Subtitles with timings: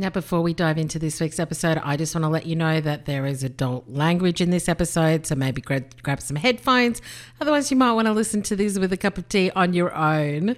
[0.00, 2.80] Now, before we dive into this week's episode, I just want to let you know
[2.80, 7.02] that there is adult language in this episode, so maybe grab, grab some headphones.
[7.38, 9.94] Otherwise, you might want to listen to this with a cup of tea on your
[9.94, 10.56] own.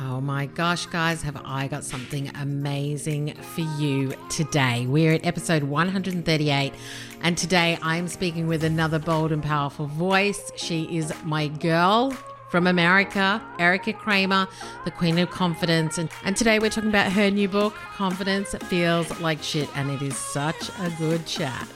[0.00, 4.86] Oh my gosh, guys, have I got something amazing for you today?
[4.86, 6.72] We're at episode 138,
[7.20, 10.52] and today I'm speaking with another bold and powerful voice.
[10.56, 12.16] She is my girl,
[12.48, 14.48] from America, Erika Cramer,
[14.84, 15.98] the Queen of Confidence.
[15.98, 20.02] And, and today we're talking about her new book, Confidence Feels Like Shit, and it
[20.02, 21.68] is such a good chat.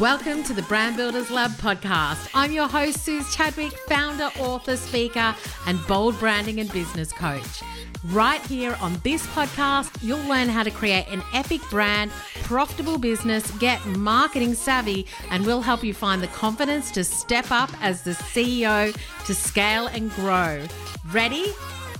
[0.00, 2.30] Welcome to the Brand Builders Lab podcast.
[2.32, 5.36] I'm your host, Suze Chadwick, founder, author, speaker,
[5.66, 7.62] and bold branding and business coach.
[8.06, 12.12] Right here on this podcast, you'll learn how to create an epic brand,
[12.44, 17.70] profitable business, get marketing savvy, and we'll help you find the confidence to step up
[17.82, 20.66] as the CEO to scale and grow.
[21.12, 21.52] Ready?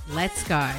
[0.09, 0.71] Let's go.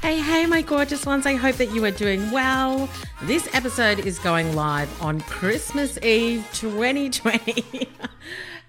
[0.00, 1.26] Hey, hey, my gorgeous ones.
[1.26, 2.88] I hope that you are doing well.
[3.24, 7.88] This episode is going live on Christmas Eve 2020.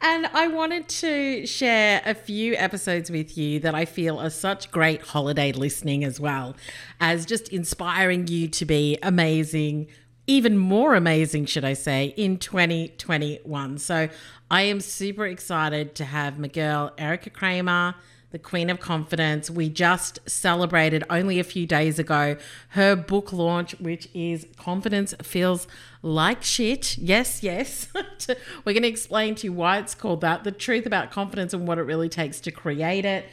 [0.01, 4.71] And I wanted to share a few episodes with you that I feel are such
[4.71, 6.55] great holiday listening as well
[7.01, 9.87] as just inspiring you to be amazing,
[10.25, 13.77] even more amazing, should I say, in 2021.
[13.77, 14.07] So
[14.49, 17.95] I am super excited to have Miguel Erika Cramer
[18.31, 19.49] the Queen of Confidence.
[19.49, 22.37] We just celebrated only a few days ago
[22.69, 25.67] her book launch, which is Confidence Feels
[26.01, 26.97] Like Shit.
[26.97, 27.87] Yes, yes.
[28.65, 31.67] We're going to explain to you why it's called that, the truth about confidence and
[31.67, 33.25] what it really takes to create it.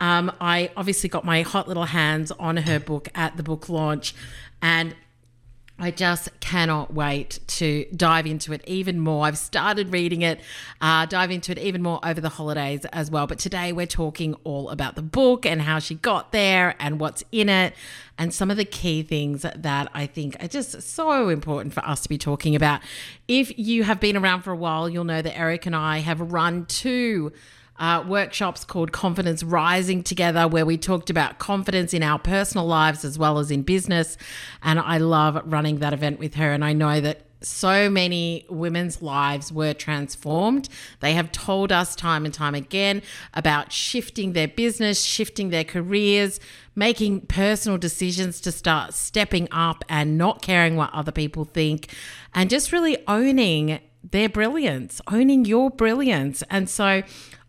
[0.00, 4.14] Um, I obviously got my hot little hands on her book at the book launch.
[4.60, 4.94] And
[5.76, 9.26] I just cannot wait to dive into it even more.
[9.26, 10.40] I've started reading it,
[10.80, 13.26] uh, dive into it even more over the holidays as well.
[13.26, 17.24] But today we're talking all about the book and how she got there and what's
[17.32, 17.74] in it
[18.16, 22.02] and some of the key things that I think are just so important for us
[22.02, 22.80] to be talking about.
[23.26, 26.20] If you have been around for a while, you'll know that Eric and I have
[26.20, 27.32] run two
[27.78, 33.04] uh, workshops called Confidence Rising together, where we talked about confidence in our personal lives
[33.04, 34.16] as well as in business.
[34.62, 36.52] And I love running that event with her.
[36.52, 40.68] And I know that so many women's lives were transformed.
[41.00, 43.02] They have told us time and time again
[43.34, 46.40] about shifting their business, shifting their careers,
[46.74, 51.92] making personal decisions to start stepping up and not caring what other people think,
[52.34, 53.80] and just really owning
[54.10, 56.42] their brilliance, owning your brilliance.
[56.50, 57.02] And so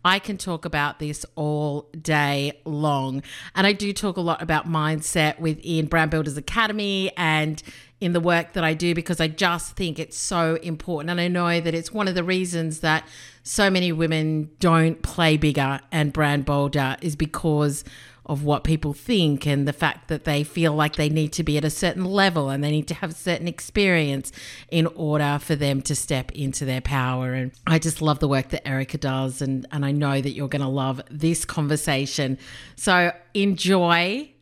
[0.06, 3.24] I can talk about this all day long.
[3.56, 7.60] And I do talk a lot about mindset within Brand Builders Academy and
[8.00, 11.10] in the work that I do because I just think it's so important.
[11.10, 13.04] And I know that it's one of the reasons that
[13.42, 17.82] so many women don't play bigger and brand bolder is because
[18.26, 21.56] of what people think and the fact that they feel like they need to be
[21.56, 24.32] at a certain level and they need to have a certain experience
[24.68, 27.34] in order for them to step into their power.
[27.34, 29.40] And I just love the work that Erika does.
[29.40, 32.36] And, and I know that you're going to love this conversation.
[32.74, 34.32] So enjoy,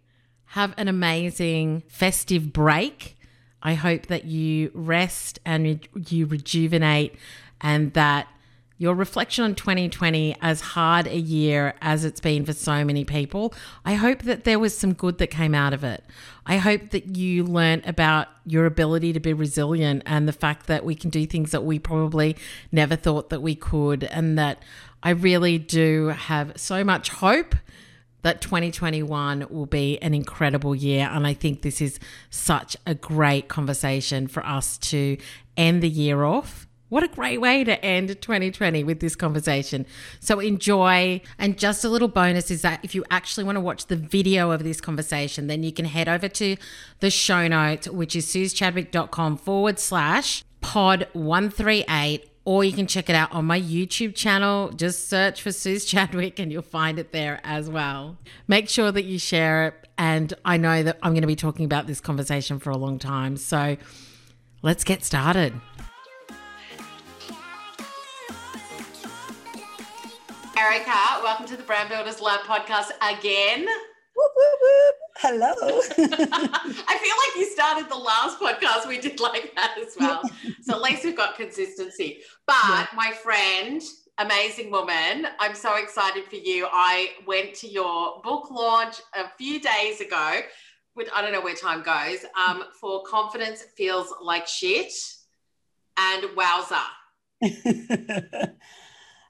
[0.47, 3.19] have an amazing festive break.
[3.62, 7.16] I hope that you rest and you rejuvenate
[7.61, 8.28] and that
[8.76, 13.54] your reflection on 2020 as hard a year as it's been for so many people
[13.84, 16.04] i hope that there was some good that came out of it
[16.46, 20.84] i hope that you learned about your ability to be resilient and the fact that
[20.84, 22.36] we can do things that we probably
[22.72, 24.62] never thought that we could and that
[25.02, 27.54] i really do have so much hope
[28.22, 31.10] that 2021 will be an incredible year.
[31.12, 35.18] And I think this is such a great conversation for us to
[35.58, 39.84] end the year off what a great way to end 2020 with this conversation.
[40.21, 41.21] So enjoy.
[41.41, 44.53] And just a little bonus is that if you actually want to watch the video
[44.53, 46.56] of this conversation, then you can head over to
[47.00, 53.16] the show notes, which is suzechadwick.com forward slash pod 138 or you can check it
[53.16, 54.69] out on my YouTube channel.
[54.69, 58.19] Just search for Suze Chadwick and you'll find it there as well.
[58.47, 59.88] Make sure that you share it.
[59.99, 63.01] And I know that I'm going to be talking about this conversation for a long
[63.01, 63.36] time.
[63.36, 63.78] So
[64.63, 65.60] let's get started.
[70.65, 73.66] Erika, welcome to the Brand Builders Lab podcast again.
[74.16, 74.95] Whoop, whoop, whoop.
[75.16, 75.53] Hello.
[75.59, 80.22] I feel like you started the last podcast we did like that as well.
[80.63, 82.21] so at least we've got consistency.
[82.47, 82.87] But yeah.
[82.97, 83.83] my friend,
[84.16, 86.66] amazing woman, I'm so excited for you.
[86.72, 90.41] I went to your book launch a few days ago.
[90.97, 92.25] With, I don't know where time goes.
[92.39, 94.95] Um, for confidence feels like shit,
[95.99, 96.81] and wowza.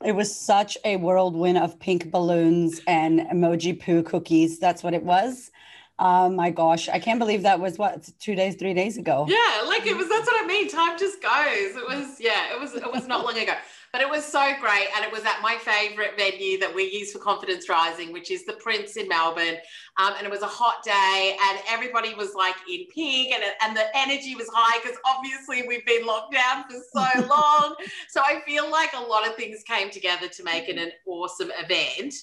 [0.05, 4.59] It was such a whirlwind of pink balloons and emoji poo cookies.
[4.59, 5.51] That's what it was.
[5.99, 9.27] Oh my gosh, I can't believe that was what two days, three days ago.
[9.29, 10.09] Yeah, like it was.
[10.09, 10.69] That's what I mean.
[10.69, 11.77] Time just goes.
[11.77, 12.21] It was.
[12.21, 12.75] Yeah, it was.
[12.75, 13.55] It was not long ago.
[13.95, 14.89] But it was so great.
[14.97, 18.45] And it was at my favorite venue that we use for Confidence Rising, which is
[18.45, 19.55] the Prince in Melbourne.
[19.99, 23.77] Um, and it was a hot day and everybody was like in pink and, and
[23.77, 27.77] the energy was high because obviously we've been locked down for so long.
[28.09, 31.53] so I feel like a lot of things came together to make it an awesome
[31.63, 32.15] event.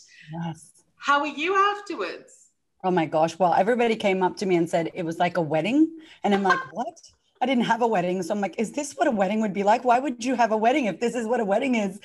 [0.44, 0.71] Yes.
[0.97, 2.47] How were you afterwards?
[2.83, 3.39] Oh my gosh.
[3.39, 5.89] Well, everybody came up to me and said it was like a wedding.
[6.25, 7.00] And I'm like, what?
[7.41, 8.21] I didn't have a wedding.
[8.21, 9.83] So I'm like, is this what a wedding would be like?
[9.83, 11.99] Why would you have a wedding if this is what a wedding is?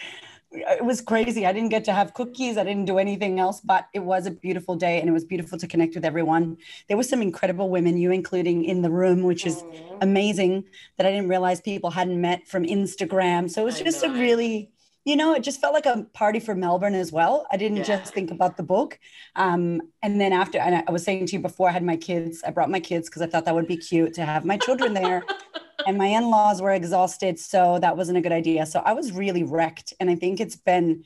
[0.53, 1.45] It was crazy.
[1.45, 2.57] I didn't get to have cookies.
[2.57, 5.59] I didn't do anything else, but it was a beautiful day and it was beautiful
[5.59, 6.57] to connect with everyone.
[6.89, 9.99] There were some incredible women, you including in the room, which is mm-hmm.
[10.01, 10.65] amazing
[10.97, 13.51] that I didn't realize people hadn't met from Instagram.
[13.51, 14.71] So it was just a really
[15.07, 17.47] you know, it just felt like a party for Melbourne as well.
[17.53, 17.85] I didn't yeah.
[17.85, 18.99] just think about the book.
[19.37, 22.43] Um, and then after, and I was saying to you before, I had my kids,
[22.45, 24.95] I brought my kids because I thought that would be cute to have my children
[24.95, 25.23] there.
[25.87, 27.39] and my in laws were exhausted.
[27.39, 28.67] So that wasn't a good idea.
[28.67, 29.95] So I was really wrecked.
[30.01, 31.05] And I think it's been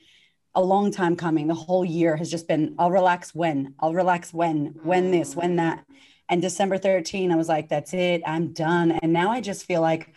[0.55, 1.45] a long time coming.
[1.45, 5.57] The whole year has just been, I'll relax when, I'll relax when, when this, when
[5.57, 5.85] that.
[6.27, 8.91] And December 13, I was like, that's it, I'm done.
[8.91, 10.11] And now I just feel like,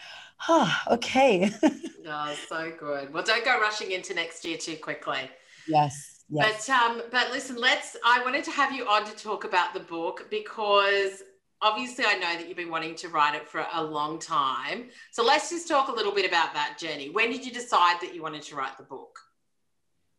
[0.49, 1.51] oh, okay.
[2.07, 3.13] oh, so good.
[3.13, 5.31] Well, don't go rushing into next year too quickly.
[5.69, 6.25] Yes.
[6.29, 6.67] yes.
[6.67, 7.97] But um, but listen, let's.
[8.05, 11.23] I wanted to have you on to talk about the book because
[11.63, 14.91] obviously I know that you've been wanting to write it for a long time.
[15.13, 17.11] So let's just talk a little bit about that journey.
[17.11, 19.19] When did you decide that you wanted to write the book?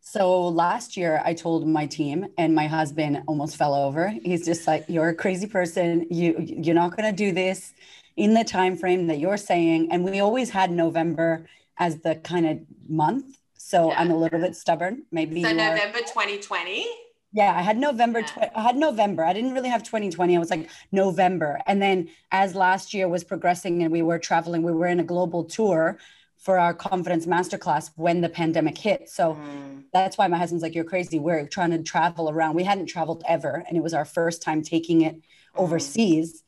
[0.02, 4.10] So last year I told my team and my husband almost fell over.
[4.10, 6.08] He's just like, You're a crazy person.
[6.10, 7.74] You you're not gonna do this
[8.16, 11.48] in the time frame that you're saying and we always had november
[11.78, 14.00] as the kind of month so yeah.
[14.00, 16.86] i'm a little bit stubborn maybe so november 2020
[17.34, 18.26] yeah i had november yeah.
[18.26, 22.10] tw- i had november i didn't really have 2020 i was like november and then
[22.32, 25.98] as last year was progressing and we were traveling we were in a global tour
[26.38, 29.84] for our confidence masterclass when the pandemic hit so mm.
[29.92, 33.24] that's why my husband's like you're crazy we're trying to travel around we hadn't traveled
[33.28, 35.22] ever and it was our first time taking it mm.
[35.56, 36.44] overseas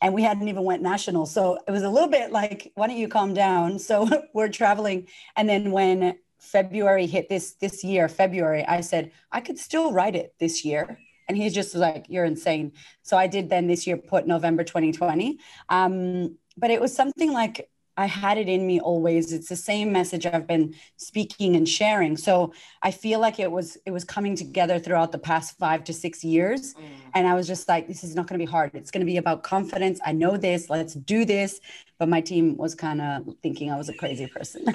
[0.00, 1.26] and we hadn't even went national.
[1.26, 3.78] So it was a little bit like why don't you calm down?
[3.86, 5.06] So we're traveling.
[5.36, 10.14] And then when february hit this this year february i said i could still write
[10.16, 10.98] it this year.
[11.28, 12.72] And he's just like you're insane.
[13.02, 15.38] So i did then this year put november 2020
[15.68, 19.32] um, but it was something like I had it in me always.
[19.32, 22.16] It's the same message I've been speaking and sharing.
[22.16, 22.52] So
[22.82, 26.22] I feel like it was it was coming together throughout the past five to six
[26.22, 26.74] years.
[26.74, 26.82] Mm.
[27.14, 28.72] And I was just like, this is not going to be hard.
[28.74, 29.98] It's going to be about confidence.
[30.04, 30.68] I know this.
[30.68, 31.60] Let's do this.
[31.98, 34.64] But my team was kind of thinking I was a crazy person.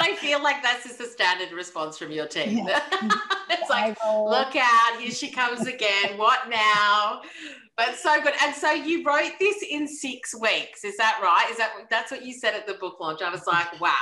[0.00, 2.66] But I feel like that's just a standard response from your team.
[2.66, 2.80] Yeah.
[3.50, 6.16] it's like, look out, here she comes again.
[6.16, 7.20] What now?
[7.76, 8.34] But so good.
[8.42, 10.84] And so you wrote this in six weeks.
[10.84, 11.48] Is that right?
[11.50, 13.20] Is that that's what you said at the book launch?
[13.22, 13.92] I was like, wow.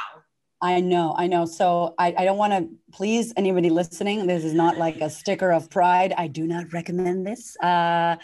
[0.61, 1.47] I know, I know.
[1.47, 4.27] So I, I don't want to please anybody listening.
[4.27, 6.13] This is not like a sticker of pride.
[6.19, 7.57] I do not recommend this.
[7.63, 8.17] Uh,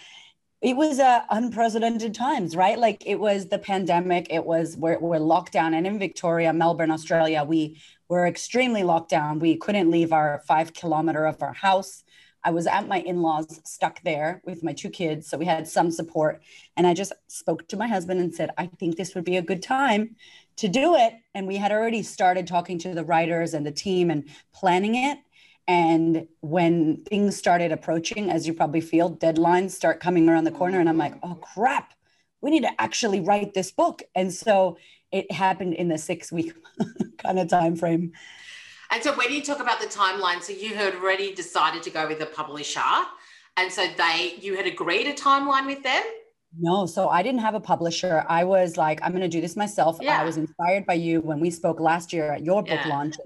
[0.65, 2.79] it was uh, unprecedented times, right?
[2.79, 4.29] Like it was the pandemic.
[4.31, 7.79] It was we're, we're locked down, and in Victoria, Melbourne, Australia, we
[8.09, 9.41] were extremely locked down.
[9.41, 12.03] We couldn't leave our five kilometer of our house.
[12.43, 15.29] I was at my in laws, stuck there with my two kids.
[15.29, 16.43] So we had some support.
[16.79, 19.43] And I just spoke to my husband and said, I think this would be a
[19.43, 20.17] good time
[20.57, 21.15] to do it.
[21.35, 25.19] And we had already started talking to the writers and the team and planning it.
[25.67, 30.79] And when things started approaching, as you probably feel, deadlines start coming around the corner.
[30.79, 31.95] And I'm like, oh crap,
[32.41, 34.03] we need to actually write this book.
[34.15, 34.77] And so
[35.11, 36.53] it happened in the six week
[37.19, 38.13] kind of time frame.
[38.91, 42.07] And so when you talk about the timeline, so you had already decided to go
[42.07, 42.81] with a publisher.
[43.57, 46.03] And so they you had agreed a timeline with them?
[46.59, 48.25] No, so I didn't have a publisher.
[48.29, 49.99] I was like, I'm going to do this myself.
[50.01, 50.21] Yeah.
[50.21, 52.89] I was inspired by you when we spoke last year at your book yeah.
[52.89, 53.17] launch.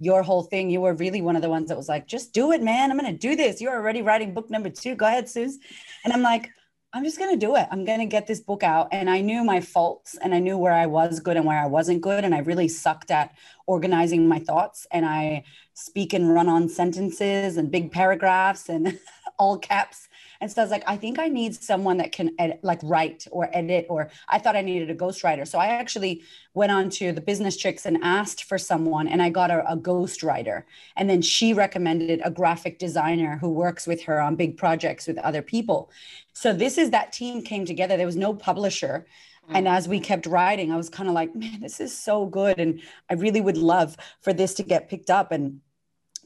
[0.00, 2.52] Your whole thing, you were really one of the ones that was like, just do
[2.52, 2.90] it, man.
[2.90, 3.60] I'm going to do this.
[3.60, 4.94] You're already writing book number two.
[4.94, 5.58] Go ahead, Suze.
[6.04, 6.50] And I'm like,
[6.94, 7.68] I'm just going to do it.
[7.70, 8.88] I'm going to get this book out.
[8.92, 11.66] And I knew my faults and I knew where I was good and where I
[11.66, 12.24] wasn't good.
[12.24, 13.34] And I really sucked at
[13.66, 14.86] organizing my thoughts.
[14.90, 18.98] And I speak and run on sentences and big paragraphs and
[19.38, 20.07] all caps.
[20.40, 23.26] And so I was like, I think I need someone that can edit, like write
[23.30, 25.46] or edit, or I thought I needed a ghostwriter.
[25.46, 26.22] So I actually
[26.54, 29.76] went on to the business chicks and asked for someone, and I got a, a
[29.76, 30.62] ghostwriter.
[30.96, 35.18] And then she recommended a graphic designer who works with her on big projects with
[35.18, 35.90] other people.
[36.34, 37.96] So this is that team came together.
[37.96, 39.06] There was no publisher.
[39.50, 39.56] Mm.
[39.56, 42.60] And as we kept writing, I was kind of like, man, this is so good.
[42.60, 42.80] And
[43.10, 45.32] I really would love for this to get picked up.
[45.32, 45.60] And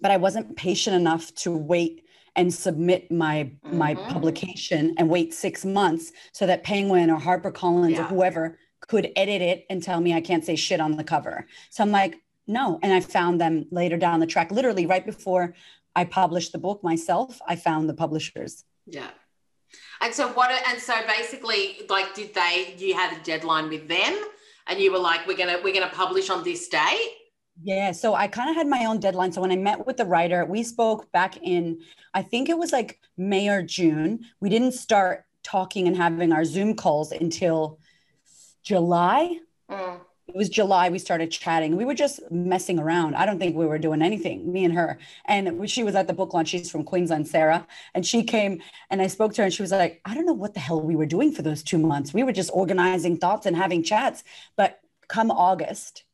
[0.02, 2.04] but I wasn't patient enough to wait
[2.36, 3.78] and submit my mm-hmm.
[3.78, 8.00] my publication and wait six months so that Penguin or HarperCollins yeah.
[8.00, 11.46] or whoever could edit it and tell me I can't say shit on the cover.
[11.70, 12.78] So I'm like, no.
[12.82, 15.54] And I found them later down the track, literally right before
[15.94, 17.38] I published the book myself.
[17.46, 18.64] I found the publishers.
[18.86, 19.10] Yeah.
[20.00, 20.50] And so what?
[20.68, 22.74] And so basically, like, did they?
[22.76, 24.18] You had a deadline with them,
[24.66, 27.10] and you were like, "We're gonna we're gonna publish on this date."
[27.60, 29.32] Yeah, so I kind of had my own deadline.
[29.32, 31.80] So when I met with the writer, we spoke back in,
[32.14, 34.24] I think it was like May or June.
[34.40, 37.78] We didn't start talking and having our Zoom calls until
[38.62, 39.38] July.
[39.70, 40.88] Mm it was July.
[40.88, 41.76] We started chatting.
[41.76, 43.16] We were just messing around.
[43.16, 44.98] I don't think we were doing anything, me and her.
[45.26, 46.48] And she was at the book launch.
[46.48, 47.66] She's from Queensland, Sarah.
[47.94, 50.32] And she came and I spoke to her and she was like, I don't know
[50.32, 52.14] what the hell we were doing for those two months.
[52.14, 54.24] We were just organizing thoughts and having chats.
[54.56, 56.04] But come August,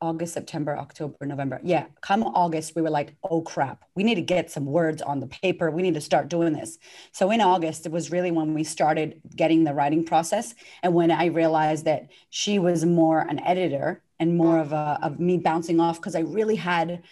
[0.00, 1.60] August, September, October, November.
[1.62, 5.20] Yeah, come August, we were like, oh crap, we need to get some words on
[5.20, 5.70] the paper.
[5.70, 6.78] We need to start doing this.
[7.12, 10.54] So in August, it was really when we started getting the writing process.
[10.82, 15.18] And when I realized that she was more an editor and more of a of
[15.18, 17.02] me bouncing off, because I really had,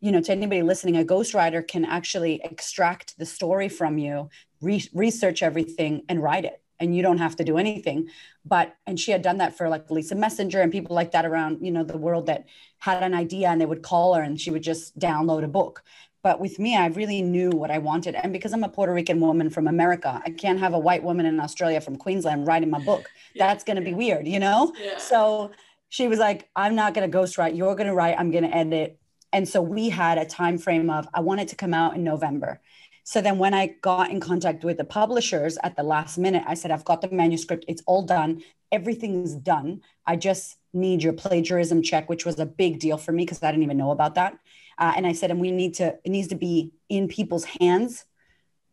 [0.00, 4.28] you know, to anybody listening, a ghostwriter can actually extract the story from you,
[4.60, 8.08] re- research everything, and write it and you don't have to do anything.
[8.44, 11.58] But and she had done that for like lisa messenger and people like that around
[11.64, 12.46] you know the world that
[12.78, 15.82] had an idea and they would call her and she would just download a book.
[16.22, 18.14] But with me i really knew what i wanted.
[18.14, 21.26] And because i'm a puerto rican woman from america i can't have a white woman
[21.26, 23.08] in australia from queensland writing my book.
[23.34, 23.46] Yeah.
[23.46, 24.72] that's going to be weird you know?
[24.80, 24.98] Yeah.
[24.98, 25.52] so
[25.88, 27.56] she was like i'm not going to ghostwrite.
[27.56, 28.16] You're going to write.
[28.18, 28.98] I'm going to edit.
[29.32, 32.60] And so we had a time frame of i wanted to come out in november
[33.08, 36.52] so then when I got in contact with the publishers at the last minute, I
[36.52, 39.80] said, I've got the manuscript, it's all done, everything's done.
[40.04, 43.50] I just need your plagiarism check, which was a big deal for me because I
[43.50, 44.38] didn't even know about that.
[44.76, 48.04] Uh, and I said, and we need to, it needs to be in people's hands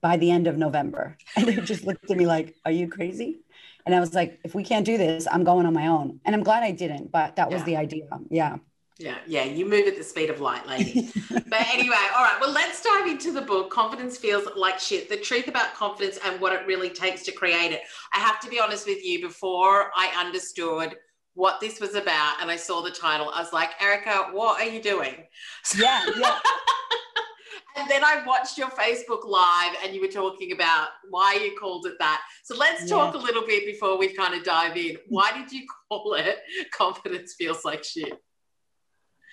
[0.02, 1.18] by the end of November.
[1.38, 3.40] And they just looked at me like, are you crazy?
[3.86, 6.20] And I was like, if we can't do this, I'm going on my own.
[6.26, 7.66] And I'm glad I didn't, but that was yeah.
[7.68, 8.10] the idea.
[8.30, 8.58] Yeah.
[8.98, 11.10] Yeah, yeah, you move at the speed of light, lady.
[11.30, 13.70] but anyway, all right, well, let's dive into the book.
[13.70, 15.10] Confidence feels like shit.
[15.10, 17.82] The truth about confidence and what it really takes to create it.
[18.14, 20.96] I have to be honest with you, before I understood
[21.34, 24.70] what this was about and I saw the title, I was like, Erika, what are
[24.70, 25.26] you doing?
[25.78, 26.40] Yeah, yeah.
[27.78, 31.86] and then I watched your Facebook live and you were talking about why you called
[31.86, 32.22] it that.
[32.46, 33.20] So let's talk yeah.
[33.20, 34.96] a little bit before we kind of dive in.
[35.10, 36.38] Why did you call it
[36.72, 38.14] Confidence Feels Like Shit?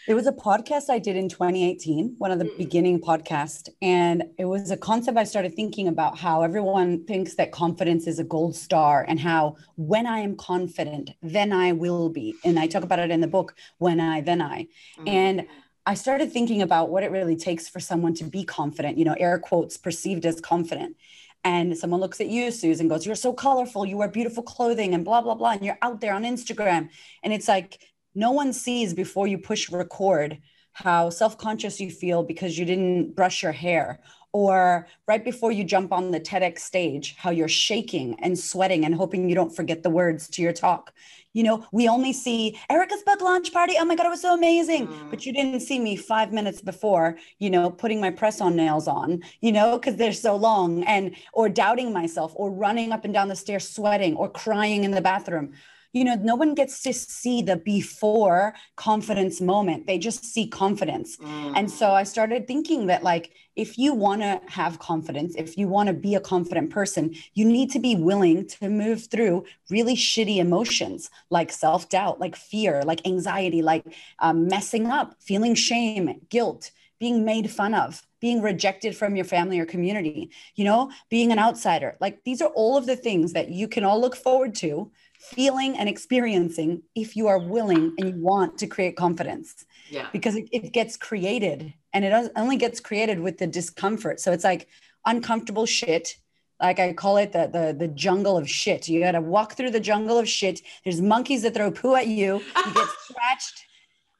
[0.09, 2.59] It was a podcast I did in 2018, one of the mm.
[2.59, 3.69] beginning podcasts.
[3.81, 8.19] And it was a concept I started thinking about how everyone thinks that confidence is
[8.19, 12.35] a gold star and how when I am confident, then I will be.
[12.45, 14.67] And I talk about it in the book, When I, Then I.
[14.99, 15.09] Mm.
[15.09, 15.47] And
[15.87, 19.17] I started thinking about what it really takes for someone to be confident, you know,
[19.19, 20.97] air quotes, perceived as confident.
[21.45, 23.85] And someone looks at you, Susan, goes, You're so colorful.
[23.85, 25.53] You wear beautiful clothing and blah, blah, blah.
[25.53, 26.89] And you're out there on Instagram.
[27.25, 30.39] And it's like, no one sees before you push record
[30.73, 34.01] how self-conscious you feel because you didn't brush your hair
[34.33, 38.95] or right before you jump on the TEDx stage how you're shaking and sweating and
[38.95, 40.93] hoping you don't forget the words to your talk.
[41.35, 43.75] You know we only see erika's book launch party.
[43.79, 44.87] Oh my god it was so amazing.
[44.89, 45.11] Mm.
[45.11, 48.89] but you didn't see me five minutes before you know putting my press on nails
[48.89, 53.13] on you know because they're so long and or doubting myself or running up and
[53.13, 55.53] down the stairs sweating or crying in the bathroom
[55.93, 59.87] you know, no one gets to see the before confidence moment.
[59.87, 61.19] They just see confidence.
[61.19, 61.53] Mm.
[61.57, 65.69] And so I started thinking that, like, if you want to have confidence, if you
[65.69, 69.95] want to be a confident person, you need to be willing to move through really
[69.95, 73.85] shitty emotions like self doubt, like fear, like anxiety, like
[74.21, 79.59] um, messing up, feeling shame, guilt, being made fun of, being rejected from your family
[79.59, 81.97] or community, you know, being an outsider.
[82.01, 84.91] Like these are all of the things that you can all look forward to
[85.23, 89.65] feeling and experiencing if you are willing and you want to create confidence.
[89.89, 90.09] Yeah.
[90.13, 94.21] Because it, it gets created and it only gets created with the discomfort.
[94.21, 94.69] So it's like
[95.07, 96.17] uncomfortable shit.
[96.61, 98.89] Like I call it the, the the jungle of shit.
[98.89, 100.61] You got to walk through the jungle of shit.
[100.85, 102.41] There's monkeys that throw poo at you.
[102.41, 103.67] You get scratched.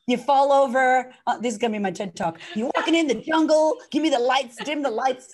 [0.09, 1.13] You fall over.
[1.27, 2.41] Uh, this is gonna be my TED talk.
[2.57, 3.77] You walking in the jungle.
[3.91, 4.57] Give me the lights.
[4.65, 5.31] Dim the lights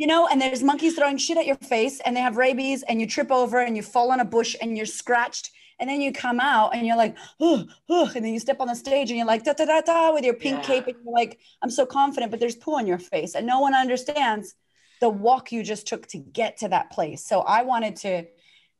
[0.00, 3.02] you know, and there's monkeys throwing shit at your face and they have rabies and
[3.02, 5.50] you trip over and you fall on a bush and you're scratched.
[5.78, 8.68] And then you come out and you're like, oh, oh, and then you step on
[8.68, 10.62] the stage and you're like, da da da da, with your pink yeah.
[10.62, 10.86] cape.
[10.86, 13.34] And you're like, I'm so confident, but there's poo on your face.
[13.34, 14.54] And no one understands
[15.02, 17.22] the walk you just took to get to that place.
[17.26, 18.24] So I wanted to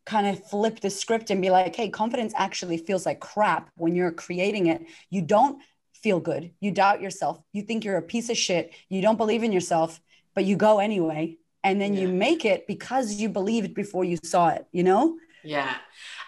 [0.06, 3.94] kind of flip the script and be like, hey, confidence actually feels like crap when
[3.94, 4.86] you're creating it.
[5.10, 5.60] You don't
[5.92, 6.52] feel good.
[6.60, 7.42] You doubt yourself.
[7.52, 8.72] You think you're a piece of shit.
[8.88, 10.00] You don't believe in yourself
[10.34, 11.37] but you go anyway.
[11.62, 12.02] And then Yeah.
[12.02, 15.18] you make it because you believed before you saw it, you know?
[15.44, 15.75] Yeah.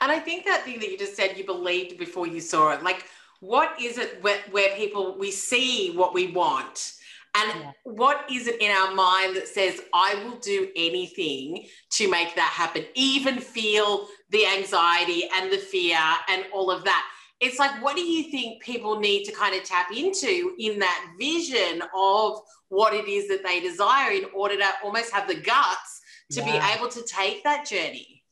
[0.01, 2.83] And I think that thing that you just said, you believed before you saw it.
[2.83, 3.05] Like,
[3.41, 6.95] what is it where, where people, we see what we want?
[7.35, 7.73] And Yeah.
[7.85, 12.51] what is it in our mind that says, I will do anything to make that
[12.51, 17.07] happen, even feel the anxiety and the fear and all of that?
[17.43, 21.13] It's like, what do you think people need to kind of tap into in that
[21.19, 26.01] vision of what it is that they desire in order to almost have the guts
[26.31, 26.47] to Yeah.
[26.53, 28.23] be able to take that journey?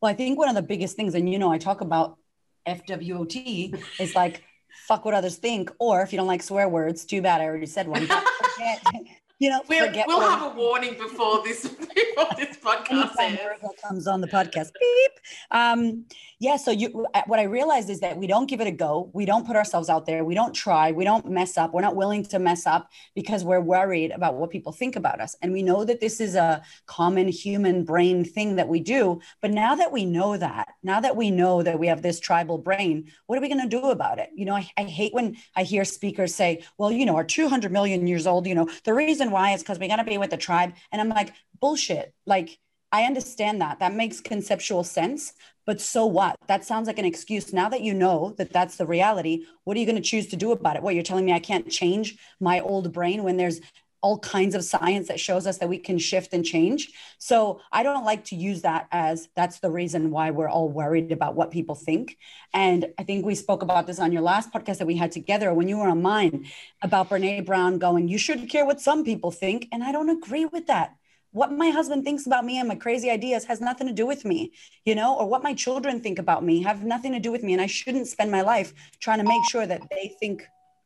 [0.00, 2.18] Well, I think one of the biggest things, and you know, I talk about
[2.66, 4.44] FWOT, is like
[4.86, 7.40] fuck what others think, or if you don't like swear words, too bad.
[7.40, 8.02] I already said one.
[8.06, 8.82] Forget,
[9.38, 14.06] you know, We'll, we'll what- have a warning before this before this podcast anytime comes
[14.06, 14.70] on the podcast.
[14.80, 15.12] Beep.
[15.50, 16.04] Um,
[16.40, 16.56] yeah.
[16.56, 19.10] So you, what I realized is that we don't give it a go.
[19.12, 20.24] We don't put ourselves out there.
[20.24, 20.92] We don't try.
[20.92, 21.74] We don't mess up.
[21.74, 25.34] We're not willing to mess up because we're worried about what people think about us.
[25.42, 29.20] And we know that this is a common human brain thing that we do.
[29.42, 32.58] But now that we know that, now that we know that we have this tribal
[32.58, 34.30] brain, what are we going to do about it?
[34.32, 37.72] You know, I, I hate when I hear speakers say, well, you know, our 200
[37.72, 40.30] million years old, you know, the reason why is because we got to be with
[40.30, 40.74] the tribe.
[40.92, 42.14] And I'm like, bullshit.
[42.26, 42.58] Like,
[42.90, 43.80] I understand that.
[43.80, 45.34] That makes conceptual sense.
[45.66, 46.36] But so what?
[46.46, 47.52] That sounds like an excuse.
[47.52, 50.36] Now that you know that that's the reality, what are you going to choose to
[50.36, 50.82] do about it?
[50.82, 53.60] What you're telling me I can't change my old brain when there's
[54.00, 56.92] all kinds of science that shows us that we can shift and change.
[57.18, 61.10] So I don't like to use that as that's the reason why we're all worried
[61.10, 62.16] about what people think.
[62.54, 65.52] And I think we spoke about this on your last podcast that we had together
[65.52, 66.46] when you were on mine
[66.80, 69.66] about Brene Brown going, you shouldn't care what some people think.
[69.72, 70.97] And I don't agree with that
[71.38, 74.22] what my husband thinks about me and my crazy ideas has nothing to do with
[74.32, 74.40] me
[74.88, 77.52] you know or what my children think about me have nothing to do with me
[77.56, 78.70] and i shouldn't spend my life
[79.04, 80.38] trying to make sure that they think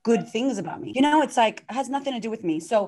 [0.05, 0.89] good things about me.
[0.97, 2.57] You know it's like it has nothing to do with me.
[2.71, 2.79] So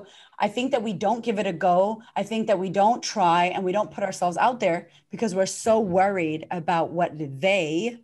[0.45, 1.77] i think that we don't give it a go.
[2.19, 4.79] I think that we don't try and we don't put ourselves out there
[5.13, 7.11] because we're so worried about what
[7.47, 7.97] they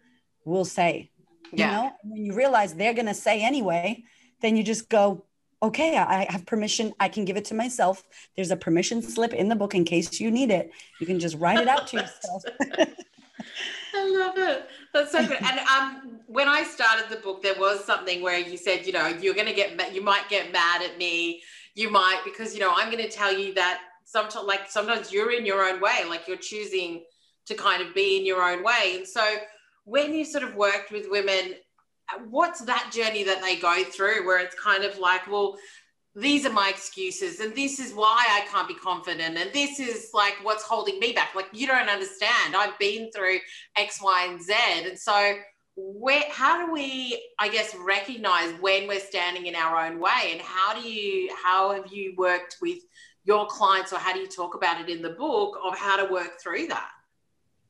[0.51, 0.93] will say
[1.51, 1.71] you Yeah.
[1.75, 1.85] know?
[2.01, 3.85] And when you realize they're going to say anyway
[4.41, 5.25] then you just go
[5.61, 8.03] okay i have permission i can give it to myself
[8.35, 11.37] there's a permission slip in the book in case you need it you can just
[11.37, 12.43] write it out to yourself
[13.93, 14.67] I love it.
[14.93, 15.37] That's so good.
[15.41, 19.07] And um, when I started the book, there was something where you said, you know,
[19.07, 21.41] you're going to get, you might get mad at me.
[21.75, 25.31] You might, because, you know, I'm going to tell you that sometimes, like, sometimes you're
[25.31, 27.03] in your own way, like you're choosing
[27.45, 28.95] to kind of be in your own way.
[28.97, 29.23] And so
[29.85, 31.55] when you sort of worked with women,
[32.29, 35.57] what's that journey that they go through where it's kind of like, well,
[36.13, 40.09] these are my excuses and this is why I can't be confident and this is
[40.13, 41.35] like what's holding me back.
[41.35, 42.55] Like you don't understand.
[42.55, 43.37] I've been through
[43.77, 44.53] X, Y, and Z.
[44.89, 45.35] And so
[45.77, 50.31] where how do we, I guess, recognize when we're standing in our own way?
[50.31, 52.79] And how do you how have you worked with
[53.23, 56.11] your clients or how do you talk about it in the book of how to
[56.11, 56.89] work through that?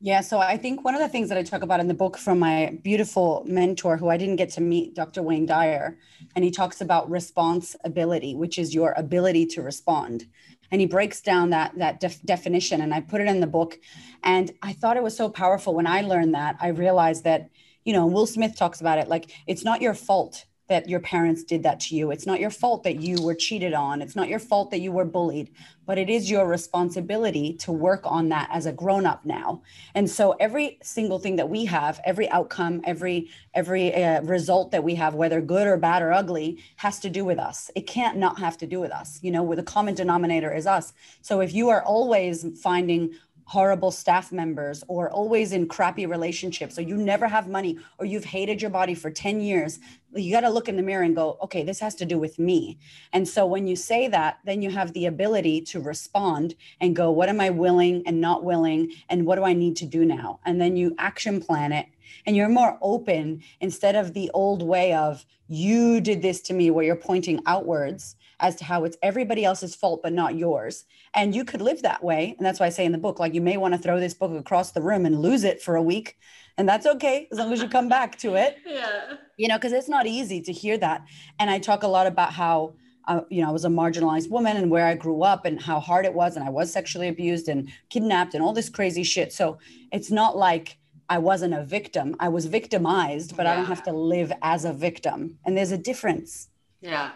[0.04, 2.18] Yeah, so I think one of the things that I talk about in the book
[2.18, 5.22] from my beautiful mentor, who I didn't get to meet, Dr.
[5.22, 5.96] Wayne Dyer,
[6.34, 10.26] and he talks about responsibility, which is your ability to respond.
[10.72, 13.78] And he breaks down that that def- definition, and I put it in the book.
[14.24, 16.56] And I thought it was so powerful when I learned that.
[16.60, 17.50] I realized that,
[17.84, 21.44] you know, Will Smith talks about it like it's not your fault that your parents
[21.44, 22.10] did that to you.
[22.10, 24.00] It's not your fault that you were cheated on.
[24.00, 25.50] It's not your fault that you were bullied,
[25.86, 29.62] but it is your responsibility to work on that as a grown up now.
[29.94, 34.84] And so every single thing that we have, every outcome, every every uh, result that
[34.84, 37.70] we have, whether good or bad or ugly, has to do with us.
[37.74, 39.18] It can't not have to do with us.
[39.22, 40.92] You know, the common denominator is us.
[41.20, 43.14] So if you are always finding
[43.52, 48.24] horrible staff members or always in crappy relationships or you never have money or you've
[48.24, 49.78] hated your body for 10 years
[50.14, 52.38] you got to look in the mirror and go okay this has to do with
[52.38, 52.78] me.
[53.12, 57.10] And so when you say that then you have the ability to respond and go
[57.10, 60.40] what am i willing and not willing and what do i need to do now?
[60.46, 61.88] And then you action plan it
[62.24, 66.70] and you're more open instead of the old way of you did this to me
[66.70, 70.84] where you're pointing outwards as to how it's everybody else's fault but not yours.
[71.14, 72.34] And you could live that way.
[72.36, 74.12] And that's why i say in the book like you may want to throw this
[74.12, 76.18] book across the room and lose it for a week.
[76.58, 78.58] And that's okay as long as you come back to it.
[78.66, 79.16] Yeah.
[79.38, 81.02] you know because it's not easy to hear that.
[81.38, 82.74] And i talk a lot about how
[83.08, 85.78] uh, you know i was a marginalized woman and where i grew up and how
[85.78, 86.36] hard it was.
[86.36, 89.32] And i was sexually abused and kidnapped and all this crazy shit.
[89.32, 89.58] So
[89.92, 90.78] it's not like
[91.08, 92.16] i wasn't a victim.
[92.18, 95.38] I was victimized but i don't have to live as a victim.
[95.44, 96.48] And there's a difference.
[96.80, 97.10] Yeah,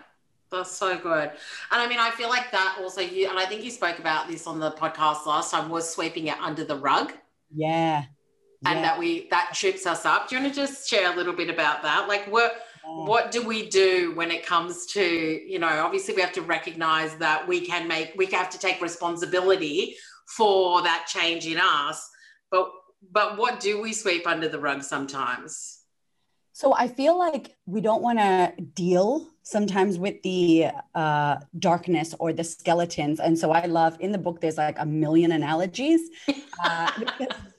[0.51, 1.31] that's so good.
[1.71, 4.29] And I mean, I feel like that also you, and I think you spoke about
[4.29, 7.13] this on the podcast last time, was sweeping it under the rug,
[7.55, 8.05] yeah
[8.65, 8.83] and Yeah.
[8.83, 10.29] that we that trips us up.
[10.29, 12.09] Do you want to just share a little bit about that?
[12.09, 16.33] Like, what what do we do when it comes to, you know, obviously we have
[16.33, 19.97] to recognize that we can make, we have to take responsibility
[20.37, 22.09] for that change in us.
[22.51, 22.71] But,
[23.11, 25.81] but what do we sweep under the rug sometimes?
[26.57, 32.33] So I feel like we don't want to deal sometimes with the uh, darkness or
[32.33, 33.21] the skeletons.
[33.21, 36.09] And so I love in the book, there's like a million analogies.
[36.65, 36.91] Uh,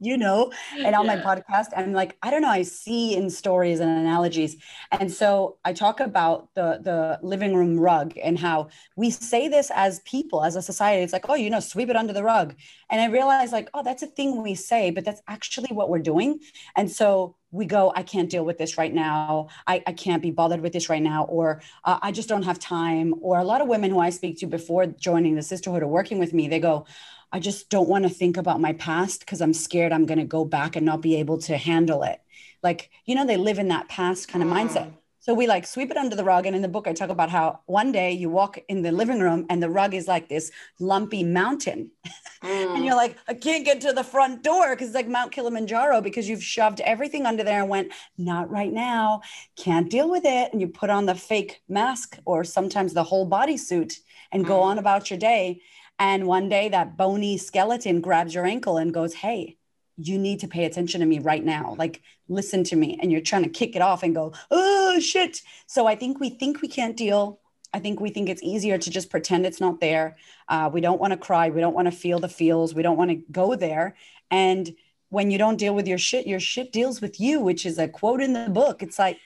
[0.00, 1.16] you know, and on yeah.
[1.16, 4.56] my podcast, I'm like, I don't know, I see in stories and analogies.
[4.90, 9.70] And so I talk about the the living room rug and how we say this
[9.74, 11.02] as people, as a society.
[11.02, 12.54] It's like, oh, you know, sweep it under the rug.
[12.90, 15.98] And I realize like, oh, that's a thing we say, but that's actually what we're
[15.98, 16.40] doing.
[16.74, 19.48] And so we go, I can't deal with this right now.
[19.66, 21.24] I, I can't be bothered with this right now.
[21.24, 23.14] Or uh, I just don't have time.
[23.20, 26.18] Or a lot of women who I speak to before joining the sisterhood or working
[26.18, 26.86] with me, they go,
[27.32, 30.24] I just don't want to think about my past because I'm scared I'm going to
[30.24, 32.20] go back and not be able to handle it.
[32.62, 34.54] Like, you know, they live in that past kind of mm.
[34.54, 34.92] mindset.
[35.22, 36.46] So we like sweep it under the rug.
[36.46, 39.20] And in the book, I talk about how one day you walk in the living
[39.20, 41.90] room and the rug is like this lumpy mountain.
[42.42, 42.76] Mm.
[42.76, 46.00] and you're like, I can't get to the front door because it's like Mount Kilimanjaro
[46.00, 49.20] because you've shoved everything under there and went, not right now,
[49.56, 50.50] can't deal with it.
[50.50, 53.92] And you put on the fake mask or sometimes the whole bodysuit
[54.32, 54.48] and mm.
[54.48, 55.60] go on about your day.
[56.00, 59.58] And one day that bony skeleton grabs your ankle and goes, Hey,
[59.98, 61.76] you need to pay attention to me right now.
[61.78, 62.98] Like, listen to me.
[63.00, 65.42] And you're trying to kick it off and go, Oh, shit.
[65.66, 67.38] So I think we think we can't deal.
[67.72, 70.16] I think we think it's easier to just pretend it's not there.
[70.48, 71.50] Uh, we don't want to cry.
[71.50, 72.74] We don't want to feel the feels.
[72.74, 73.94] We don't want to go there.
[74.30, 74.74] And
[75.10, 77.86] when you don't deal with your shit, your shit deals with you, which is a
[77.86, 78.82] quote in the book.
[78.82, 79.18] It's like,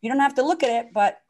[0.00, 1.21] you don't have to look at it, but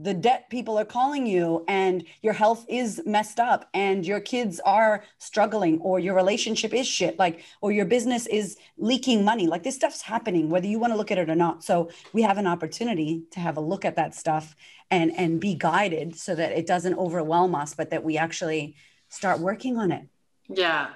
[0.00, 4.60] the debt people are calling you and your health is messed up and your kids
[4.60, 9.64] are struggling or your relationship is shit like or your business is leaking money like
[9.64, 12.38] this stuff's happening whether you want to look at it or not so we have
[12.38, 14.54] an opportunity to have a look at that stuff
[14.90, 18.76] and and be guided so that it doesn't overwhelm us but that we actually
[19.08, 20.06] start working on it
[20.48, 20.90] yeah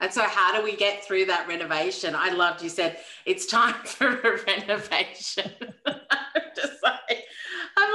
[0.00, 2.14] and so, how do we get through that renovation?
[2.14, 5.50] I loved you said it's time for a renovation.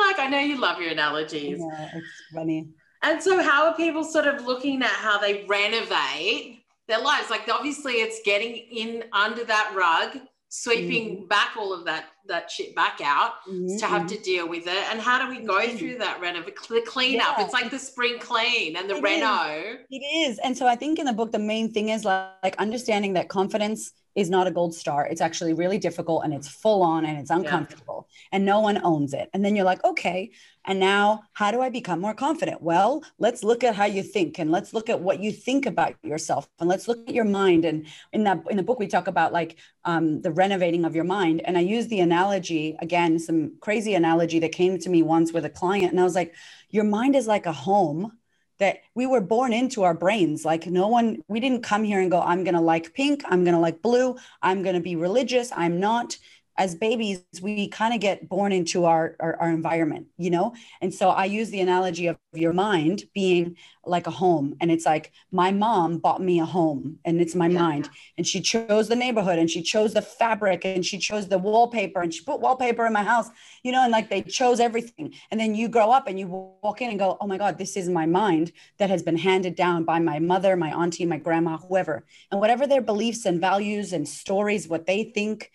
[0.07, 1.59] Like I know you love your analogies.
[1.59, 2.67] Yeah, it's funny.
[3.01, 7.29] And so, how are people sort of looking at how they renovate their lives?
[7.29, 11.27] Like, obviously, it's getting in under that rug, sweeping mm-hmm.
[11.27, 13.77] back all of that that shit back out mm-hmm.
[13.77, 14.91] to have to deal with it.
[14.91, 15.77] And how do we go mm-hmm.
[15.77, 17.37] through that renov the cleanup?
[17.37, 17.45] Yeah.
[17.45, 19.43] It's like the spring clean and the it reno.
[19.45, 19.77] Is.
[19.89, 20.39] It is.
[20.39, 23.29] And so, I think in the book, the main thing is like, like understanding that
[23.29, 25.05] confidence is not a gold star.
[25.05, 28.29] It's actually really difficult and it's full on and it's uncomfortable yeah.
[28.33, 29.29] and no one owns it.
[29.33, 30.31] And then you're like, okay,
[30.65, 32.61] and now how do I become more confident?
[32.61, 35.95] Well, let's look at how you think and let's look at what you think about
[36.03, 37.65] yourself and let's look at your mind.
[37.65, 41.05] And in that in the book, we talk about like um, the renovating of your
[41.05, 41.41] mind.
[41.45, 45.45] And I use the analogy again, some crazy analogy that came to me once with
[45.45, 45.91] a client.
[45.91, 46.35] And I was like,
[46.69, 48.18] your mind is like a home
[48.59, 50.45] that we were born into our brains.
[50.45, 53.43] Like no one, we didn't come here and go, I'm going to like pink, I'm
[53.43, 56.17] going to like blue, I'm going to be religious, I'm not
[56.59, 60.53] as babies, we kind of get born into our, our, our, environment, you know?
[60.81, 64.55] And so I use the analogy of your mind being like a home.
[64.59, 67.59] And it's like my mom bought me a home and it's my yeah.
[67.59, 67.89] mind.
[68.17, 72.01] And she chose the neighborhood and she chose the fabric and she chose the wallpaper
[72.01, 73.29] and she put wallpaper in my house,
[73.63, 75.13] you know, and like they chose everything.
[75.31, 76.27] And then you grow up and you
[76.61, 79.55] walk in and go, oh my God, this is my mind that has been handed
[79.55, 82.03] down by my mother, my auntie, my grandma, whoever.
[82.31, 85.51] And whatever their beliefs and values and stories, what they think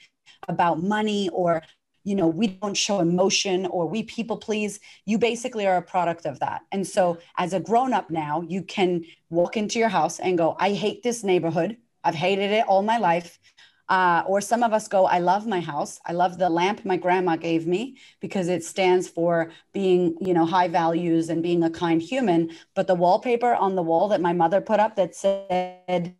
[0.48, 1.62] about money or
[2.04, 4.80] you know we don't show emotion or we people please.
[5.07, 6.62] You basically are a product of that.
[6.70, 10.57] And so as a grown up now you can walk into your house and go
[10.59, 11.76] i hate this neighborhood.
[12.04, 13.38] I've hated it all my life.
[13.87, 16.00] Uh, or some of us go i love my house.
[16.07, 20.46] I love the lamp my grandma gave me because it stands for being you know
[20.46, 22.50] high values and being a kind human.
[22.74, 26.14] But the wallpaper on the wall that my mother put up that said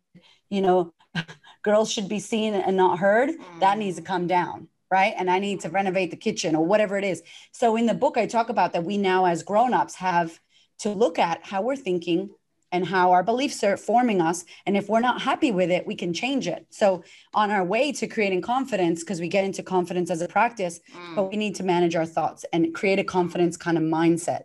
[0.49, 0.93] you know
[1.65, 3.59] girls should be seen and not heard, mm.
[3.59, 4.69] that needs to come down.
[4.91, 5.15] Right.
[5.17, 7.23] And I need to renovate the kitchen or whatever it is.
[7.51, 10.39] So in the book, I talk about that we now, as grown-ups, have
[10.79, 12.29] to look at how we're thinking
[12.71, 14.45] and how our beliefs are forming us.
[14.65, 16.67] And if we're not happy with it, we can change it.
[16.69, 20.79] So, on our way to creating confidence, because we get into confidence as a practice,
[20.93, 21.15] mm.
[21.15, 24.43] but we need to manage our thoughts and create a confidence kind of mindset.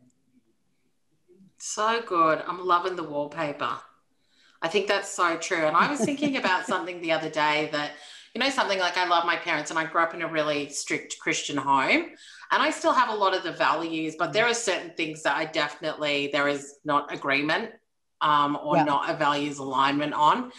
[1.58, 2.42] So good.
[2.48, 3.78] I'm loving the wallpaper.
[4.62, 5.66] I think that's so true.
[5.66, 7.92] And I was thinking about something the other day that,
[8.34, 10.68] you know, something like I love my parents and I grew up in a really
[10.68, 12.10] strict Christian home.
[12.52, 15.36] And I still have a lot of the values, but there are certain things that
[15.36, 17.70] I definitely, there is not agreement
[18.20, 18.84] um, or yeah.
[18.84, 20.52] not a values alignment on.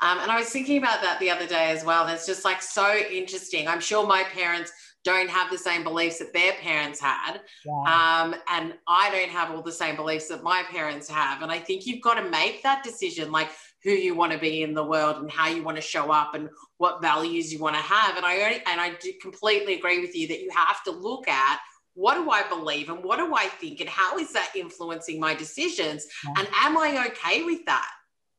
[0.00, 2.06] Um, and I was thinking about that the other day as well.
[2.06, 3.66] It's just like so interesting.
[3.66, 4.70] I'm sure my parents
[5.04, 7.40] don't have the same beliefs that their parents had.
[7.64, 7.72] Yeah.
[7.72, 11.42] Um, and I don't have all the same beliefs that my parents have.
[11.42, 13.48] And I think you've got to make that decision like
[13.84, 16.34] who you want to be in the world and how you want to show up
[16.34, 18.16] and what values you want to have.
[18.16, 21.28] And I only, and I do completely agree with you that you have to look
[21.28, 21.60] at
[21.94, 25.34] what do I believe and what do I think and how is that influencing my
[25.34, 26.06] decisions?
[26.24, 26.34] Yeah.
[26.38, 27.90] And am I okay with that?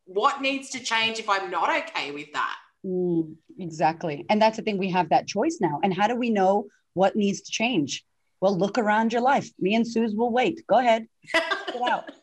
[0.05, 2.55] What needs to change if I'm not okay with that?
[2.85, 4.25] Mm, exactly.
[4.29, 5.79] And that's the thing, we have that choice now.
[5.83, 8.05] And how do we know what needs to change?
[8.41, 9.49] Well, look around your life.
[9.59, 10.65] Me and Suze will wait.
[10.67, 11.07] Go ahead.
[11.87, 12.11] Out.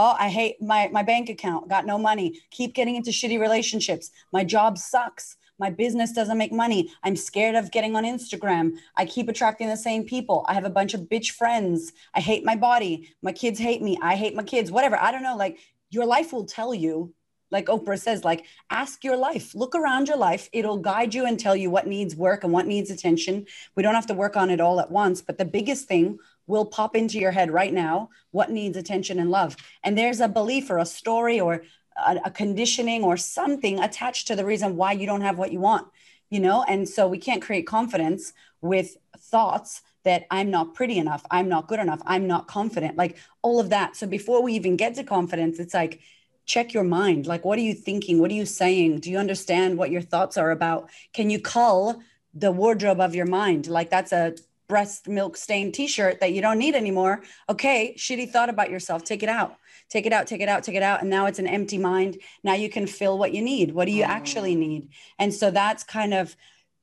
[0.00, 4.12] Oh, I hate my, my bank account, got no money, keep getting into shitty relationships.
[4.32, 5.36] My job sucks.
[5.58, 6.92] My business doesn't make money.
[7.02, 8.74] I'm scared of getting on Instagram.
[8.96, 10.44] I keep attracting the same people.
[10.48, 11.92] I have a bunch of bitch friends.
[12.14, 13.12] I hate my body.
[13.22, 13.98] My kids hate me.
[14.00, 14.96] I hate my kids, whatever.
[14.96, 15.36] I don't know.
[15.36, 15.58] Like
[15.90, 17.12] your life will tell you
[17.50, 20.48] like Oprah says, like ask your life, look around your life.
[20.52, 23.46] It'll guide you and tell you what needs work and what needs attention.
[23.74, 26.64] We don't have to work on it all at once, but the biggest thing will
[26.64, 29.56] pop into your head right now what needs attention and love.
[29.82, 31.62] And there's a belief or a story or
[31.96, 35.60] a, a conditioning or something attached to the reason why you don't have what you
[35.60, 35.88] want,
[36.30, 36.64] you know?
[36.68, 41.66] And so we can't create confidence with thoughts that I'm not pretty enough, I'm not
[41.66, 43.96] good enough, I'm not confident, like all of that.
[43.96, 46.00] So before we even get to confidence, it's like,
[46.48, 47.26] check your mind.
[47.26, 48.20] Like, what are you thinking?
[48.20, 49.00] What are you saying?
[49.00, 50.90] Do you understand what your thoughts are about?
[51.12, 52.02] Can you cull
[52.34, 53.68] the wardrobe of your mind?
[53.68, 54.34] Like, that's a
[54.66, 57.22] breast milk stained t shirt that you don't need anymore.
[57.48, 59.04] Okay, shitty thought about yourself.
[59.04, 59.56] Take it out.
[59.90, 61.00] Take it out, take it out, take it out.
[61.00, 62.18] And now it's an empty mind.
[62.42, 63.72] Now you can fill what you need.
[63.72, 64.58] What do you actually mm.
[64.58, 64.88] need?
[65.18, 66.36] And so that's kind of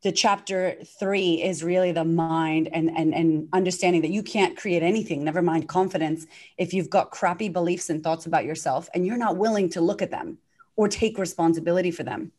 [0.05, 4.83] the chapter three is really the mind and, and and understanding that you can't create
[4.83, 6.27] anything never mind confidence
[6.59, 10.03] if you've got crappy beliefs and thoughts about yourself and you're not willing to look
[10.03, 10.37] at them
[10.75, 12.31] or take responsibility for them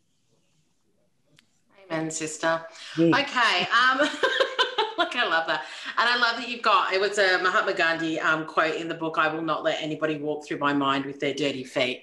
[1.90, 2.60] Amen, sister.
[2.98, 3.16] Yeah.
[3.16, 3.68] Okay.
[3.70, 3.98] Um,
[4.98, 6.92] like I love that, and I love that you've got.
[6.92, 9.18] It was a Mahatma Gandhi um, quote in the book.
[9.18, 12.02] I will not let anybody walk through my mind with their dirty feet.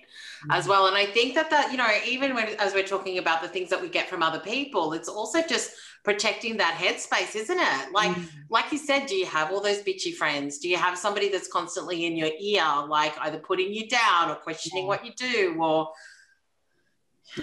[0.50, 3.42] As well, and I think that that you know, even when as we're talking about
[3.42, 5.72] the things that we get from other people, it's also just
[6.04, 7.92] protecting that headspace, isn't it?
[7.94, 8.28] Like, Mm.
[8.50, 10.58] like you said, do you have all those bitchy friends?
[10.58, 14.36] Do you have somebody that's constantly in your ear, like either putting you down or
[14.36, 14.90] questioning Yeah.
[14.90, 15.94] what you do, or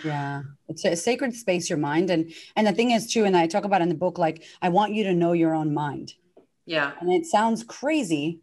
[0.05, 3.45] yeah it's a sacred space your mind and and the thing is too and i
[3.47, 6.15] talk about in the book like i want you to know your own mind
[6.67, 8.39] yeah, and it sounds crazy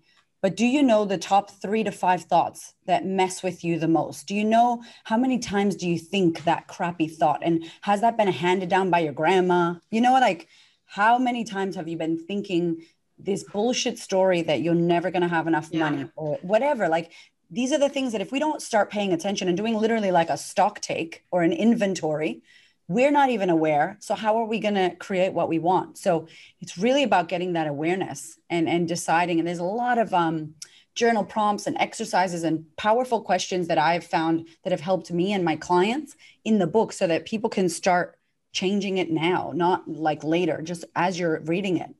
[0.47, 3.88] but do you know the top three to five thoughts that mess with you the
[3.89, 4.27] most?
[4.27, 7.41] Do you know how many times do you think that crappy thought?
[7.43, 9.73] And has that been handed down by your grandma?
[9.91, 10.47] You know like
[10.86, 12.86] how many times have you been thinking
[13.19, 15.89] this bullshit story that you're never going to have enough Yeah.
[15.89, 16.88] money or whatever?
[16.88, 17.12] Like
[17.51, 20.29] these are the things that if we don't start paying attention and doing literally like
[20.29, 22.41] a stock take or an inventory
[22.88, 26.28] we're not even aware so how are we going to create what we want so
[26.62, 30.54] it's really about getting that awareness and and deciding and there's a lot of um
[30.95, 35.43] journal prompts and exercises and powerful questions that i've found that have helped me and
[35.43, 38.17] my clients in the book so that people can start
[38.52, 41.93] changing it now not like later just as you're reading it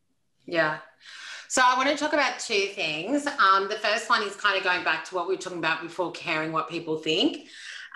[0.47, 0.78] yeah.
[1.50, 3.28] So I want to talk about two things.
[3.28, 5.82] Um, the first one is kind of going back to what we were talking about
[5.82, 7.47] before, caring what people think.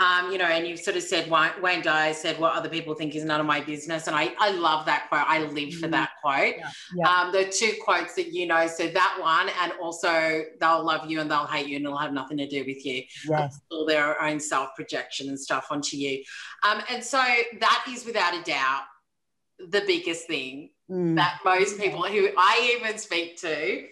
[0.01, 3.15] Um, you know, and you've sort of said Wayne Dyer said what other people think
[3.15, 5.25] is none of my business, and I I love that quote.
[5.27, 6.55] I live for that quote.
[6.57, 7.09] Yeah, yeah.
[7.09, 11.21] Um, the two quotes that you know, so that one, and also they'll love you
[11.21, 14.21] and they'll hate you, and it'll have nothing to do with you yes all their
[14.21, 16.23] own self projection and stuff onto you.
[16.67, 17.23] Um, and so
[17.59, 18.83] that is without a doubt
[19.59, 21.15] the biggest thing Mm.
[21.15, 23.87] that most people who I even speak to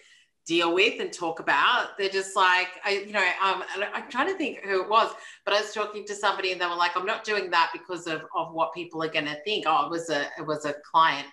[0.50, 1.96] deal with and talk about.
[1.98, 5.14] They're just like, I, you know, um, I'm trying to think who it was,
[5.46, 8.08] but I was talking to somebody and they were like, I'm not doing that because
[8.08, 9.66] of, of what people are going to think.
[9.68, 11.28] Oh, it was a, it was a client.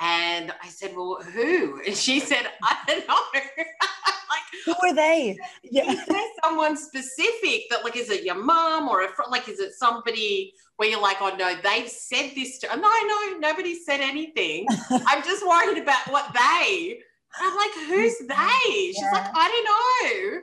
[0.00, 1.80] And I said, well, who?
[1.86, 3.18] And she said, I don't know.
[3.34, 8.86] like, who are they yeah is there someone specific that like is it your mom
[8.88, 12.58] or a fr- like is it somebody where you're like oh no they've said this
[12.58, 14.66] to no no nobody said anything
[15.06, 17.00] i'm just worried about what they
[17.40, 20.40] i'm like who's they she's like i don't know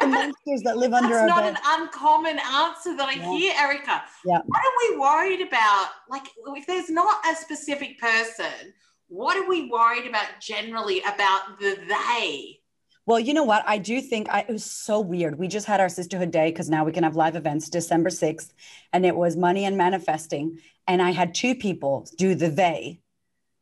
[0.00, 3.30] the monsters that live under that's not bed an uncommon answer that i Yeah.
[3.36, 4.40] hear erika Yeah.
[4.44, 8.72] what are we worried about like if there's not a specific person
[9.08, 12.58] what are we worried about generally about the they
[13.04, 13.64] Well, you know what?
[13.66, 15.36] I do think I, it was so weird.
[15.36, 18.52] We just had our sisterhood day because now we can have live events December 6th,
[18.92, 20.60] and it was money and manifesting.
[20.86, 23.00] And I had two people do the they.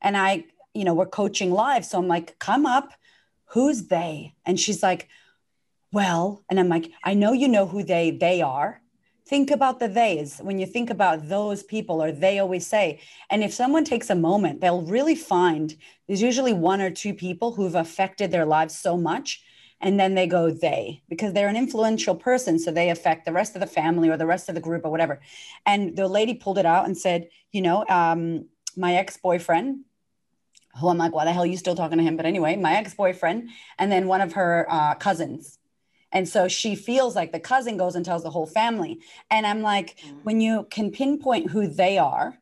[0.02, 1.84] And I, you know, we're coaching live.
[1.84, 2.92] So I'm like, come up.
[3.46, 4.34] Who's they?
[4.46, 5.08] And she's like,
[5.92, 8.80] well, and I'm like, I know you know who they they are.
[9.26, 13.44] think about the theys when you think about those people or they always say and
[13.44, 17.76] if someone takes a moment they'll really find there's usually one or two people who've
[17.76, 19.42] affected their lives so much
[19.80, 23.54] and then they go they because they're an influential person so they affect the rest
[23.54, 25.20] of the family or the rest of the group or whatever
[25.66, 29.84] and the lady pulled it out and said you know um, my ex-boyfriend
[30.78, 32.76] who i'm like why the hell are you still talking to him but anyway my
[32.76, 35.58] ex-boyfriend and then one of her uh, cousins
[36.12, 39.62] and so she feels like the cousin goes and tells the whole family and i'm
[39.62, 40.16] like mm-hmm.
[40.22, 42.38] when you can pinpoint who they are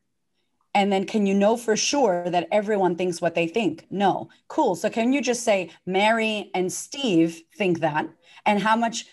[0.73, 3.85] and then can you know for sure that everyone thinks what they think?
[3.89, 4.29] No.
[4.47, 4.75] Cool.
[4.75, 8.07] So can you just say Mary and Steve think that?
[8.45, 9.05] And how much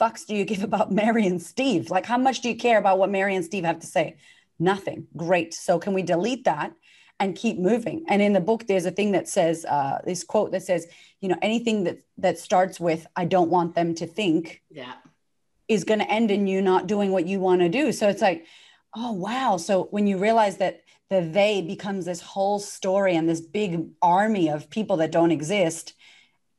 [0.00, 1.90] fucks do you give about Mary and Steve?
[1.90, 4.16] Like, how much do you care about what Mary and Steve have to say?
[4.58, 5.06] Nothing.
[5.16, 5.54] Great.
[5.54, 6.72] So can we delete that
[7.22, 8.04] and keep moving?
[8.08, 10.86] And in the book, there's a thing that says, uh, this quote that says,
[11.20, 14.94] you know, anything that that starts with "I don't want them to think," yeah,
[15.68, 17.92] is going to end in you not doing what you want to do.
[17.92, 18.46] So it's like,
[18.94, 19.56] oh wow.
[19.56, 24.48] So when you realize that the they becomes this whole story and this big army
[24.48, 25.94] of people that don't exist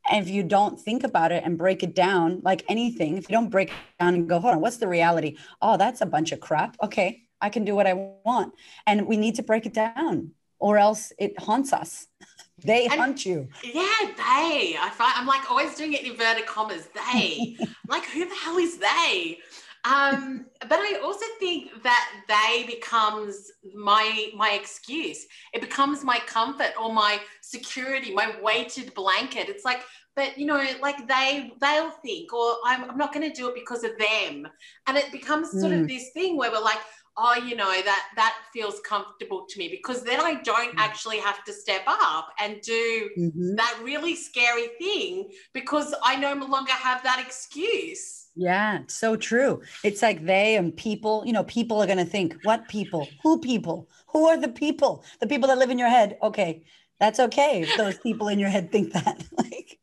[0.09, 3.33] and if you don't think about it and break it down like anything if you
[3.33, 6.31] don't break it down and go hold on what's the reality oh that's a bunch
[6.31, 7.93] of crap okay i can do what i
[8.25, 8.53] want
[8.85, 10.31] and we need to break it down
[10.63, 12.07] or else it haunts us
[12.63, 16.45] they and, hunt you yeah they i find i'm like always doing it in inverted
[16.45, 17.57] commas they
[17.89, 19.37] like who the hell is they
[19.85, 25.25] um, but I also think that they becomes my my excuse.
[25.53, 29.49] It becomes my comfort or my security, my weighted blanket.
[29.49, 29.81] It's like,
[30.15, 33.55] but you know, like they they'll think, or I'm, I'm not going to do it
[33.55, 34.47] because of them,
[34.87, 35.81] and it becomes sort mm.
[35.81, 36.79] of this thing where we're like,
[37.17, 40.79] oh, you know, that that feels comfortable to me because then I don't mm.
[40.79, 43.55] actually have to step up and do mm-hmm.
[43.55, 48.27] that really scary thing because I no longer have that excuse.
[48.35, 49.61] Yeah, so true.
[49.83, 53.07] It's like they and people, you know, people are going to think, what people?
[53.21, 53.89] Who people?
[54.07, 55.03] Who are the people?
[55.19, 56.17] The people that live in your head.
[56.23, 56.63] Okay,
[56.99, 59.23] that's okay if those people in your head think that.
[59.37, 59.79] like,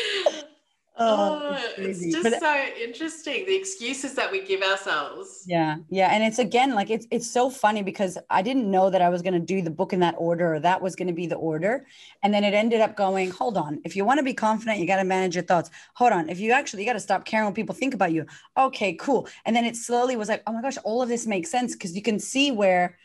[0.98, 5.44] Oh, oh it's, it's, just but, so interesting the excuses that we give ourselves.
[5.46, 9.00] Yeah, yeah, and it's again like it's it's so funny because I didn't know that
[9.00, 11.14] I was going to do the book in that order or that was going to
[11.14, 11.86] be the order,
[12.22, 13.30] and then it ended up going.
[13.30, 15.70] Hold on, if you want to be confident, you got to manage your thoughts.
[15.94, 18.26] Hold on, if you actually you got to stop caring what people think about you.
[18.58, 19.26] Okay, cool.
[19.46, 21.96] And then it slowly was like, oh my gosh, all of this makes sense because
[21.96, 22.98] you can see where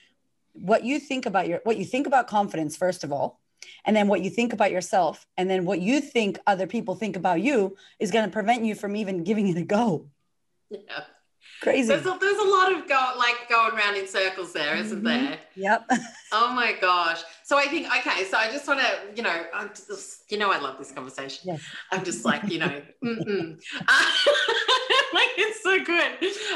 [0.51, 3.39] what you think about your what you think about confidence first of all
[3.85, 7.15] and then what you think about yourself and then what you think other people think
[7.15, 10.07] about you is going to prevent you from even giving it a go.
[10.69, 11.03] Yeah.
[11.61, 11.87] Crazy.
[11.87, 15.25] There's a, there's a lot of go like going around in circles there isn't mm-hmm.
[15.25, 15.39] there?
[15.55, 15.89] Yep.
[16.33, 17.21] Oh my gosh.
[17.45, 20.51] So i think okay so i just want to you know I'm just, you know
[20.51, 21.53] i love this conversation.
[21.53, 21.61] Yes.
[21.93, 22.65] i'm just like you know
[23.01, 23.21] like
[25.37, 26.11] it's so good.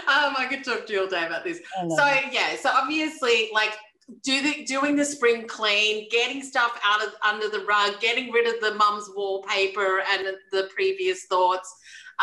[0.07, 1.61] Um i could talk to you all day about this.
[1.79, 3.77] So yeah so obviously like
[4.23, 8.53] do the, doing the spring clean, getting stuff out of under the rug, getting rid
[8.53, 11.73] of the mum's wallpaper and the previous thoughts.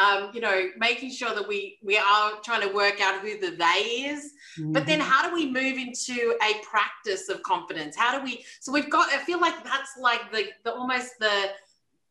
[0.01, 3.57] Um, you know, making sure that we we are trying to work out who the
[3.57, 4.33] they is.
[4.57, 4.73] Mm-hmm.
[4.73, 5.11] But then, mm-hmm.
[5.11, 7.97] how do we move into a practice of confidence?
[7.97, 8.45] How do we?
[8.61, 9.13] So we've got.
[9.13, 11.51] I feel like that's like the the almost the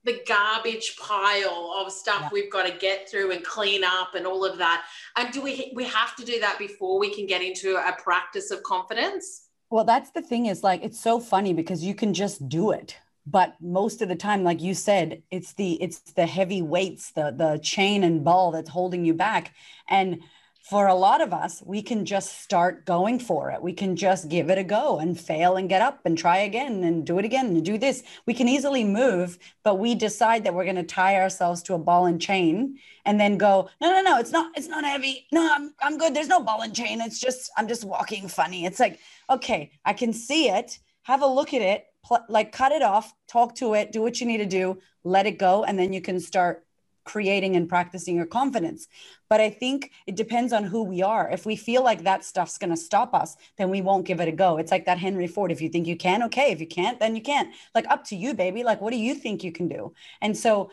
[0.03, 2.29] the garbage pile of stuff yeah.
[2.31, 4.85] we've got to get through and clean up and all of that.
[5.15, 8.51] And do we we have to do that before we can get into a practice
[8.51, 9.46] of confidence?
[9.69, 12.97] Well, that's the thing is like it's so funny because you can just do it.
[13.25, 17.31] But most of the time, like you said, it's the it's the heavy weights, the
[17.35, 19.53] the chain and ball that's holding you back.
[19.89, 20.21] And
[20.69, 23.61] for a lot of us, we can just start going for it.
[23.61, 26.83] We can just give it a go and fail and get up and try again
[26.83, 28.03] and do it again and do this.
[28.25, 31.79] We can easily move, but we decide that we're going to tie ourselves to a
[31.79, 35.25] ball and chain and then go, no, no, no, it's not, it's not heavy.
[35.31, 36.13] No, I'm, I'm good.
[36.13, 36.99] There's no ball and chain.
[36.99, 38.65] It's just, I'm just walking funny.
[38.65, 38.99] It's like,
[39.29, 40.79] okay, I can see it.
[41.03, 44.19] Have a look at it, pl- like cut it off, talk to it, do what
[44.19, 46.66] you need to do, let it go, and then you can start
[47.07, 48.87] creating and practicing your confidence.
[49.29, 51.29] But I think it depends on who we are.
[51.29, 54.27] If we feel like that stuff's going to stop us, then we won't give it
[54.27, 54.57] a go.
[54.57, 55.51] It's like that Henry Ford.
[55.51, 56.51] If you think you can, okay.
[56.51, 57.53] If you can't, then you can't.
[57.73, 58.63] Like up to you, baby.
[58.63, 59.93] Like, what do you think you can do?
[60.21, 60.69] And so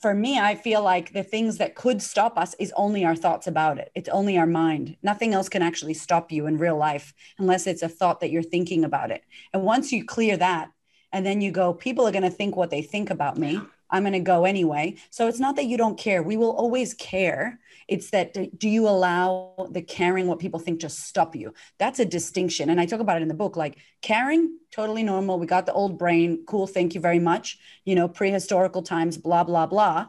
[0.00, 3.46] for me, I feel like the things that could stop us is only our thoughts
[3.46, 3.90] about it.
[3.94, 4.96] It's only our mind.
[5.02, 8.42] Nothing else can actually stop you in real life unless it's a thought that you're
[8.42, 9.22] thinking about it.
[9.52, 10.70] And once you clear that,
[11.12, 13.60] and then you go, people are going to think what they think about me.
[13.94, 14.96] I'm going to go anyway.
[15.10, 16.22] So it's not that you don't care.
[16.22, 17.60] We will always care.
[17.88, 21.52] It's that do you allow the caring what people think to stop you?
[21.78, 22.70] That's a distinction.
[22.70, 25.38] And I talk about it in the book like caring, totally normal.
[25.38, 26.44] We got the old brain.
[26.46, 26.66] Cool.
[26.66, 27.58] Thank you very much.
[27.84, 30.06] You know, prehistorical times, blah, blah, blah.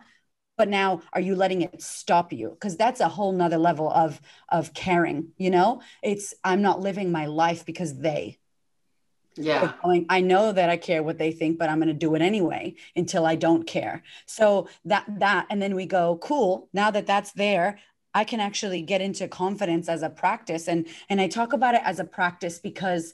[0.57, 4.21] but now are you letting it stop you because that's a whole nother level of
[4.49, 8.37] of caring you know it's i'm not living my life because they
[9.37, 12.15] yeah going, i know that i care what they think but i'm going to do
[12.15, 16.89] it anyway until i don't care so that that and then we go cool now
[16.89, 17.79] that that's there
[18.13, 21.81] i can actually get into confidence as a practice and and i talk about it
[21.83, 23.13] as a practice because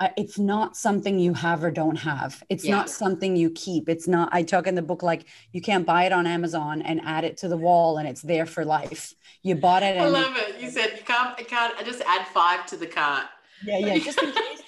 [0.00, 2.42] uh, it's not something you have or don't have.
[2.48, 2.76] It's yeah.
[2.76, 3.88] not something you keep.
[3.88, 7.00] It's not, I talk in the book like you can't buy it on Amazon and
[7.04, 9.14] add it to the wall and it's there for life.
[9.42, 9.96] You bought it.
[9.96, 10.60] I love it.
[10.60, 13.26] You said you can't, you can't, I just add five to the cart.
[13.64, 13.98] Yeah, yeah.
[13.98, 14.62] Just in case.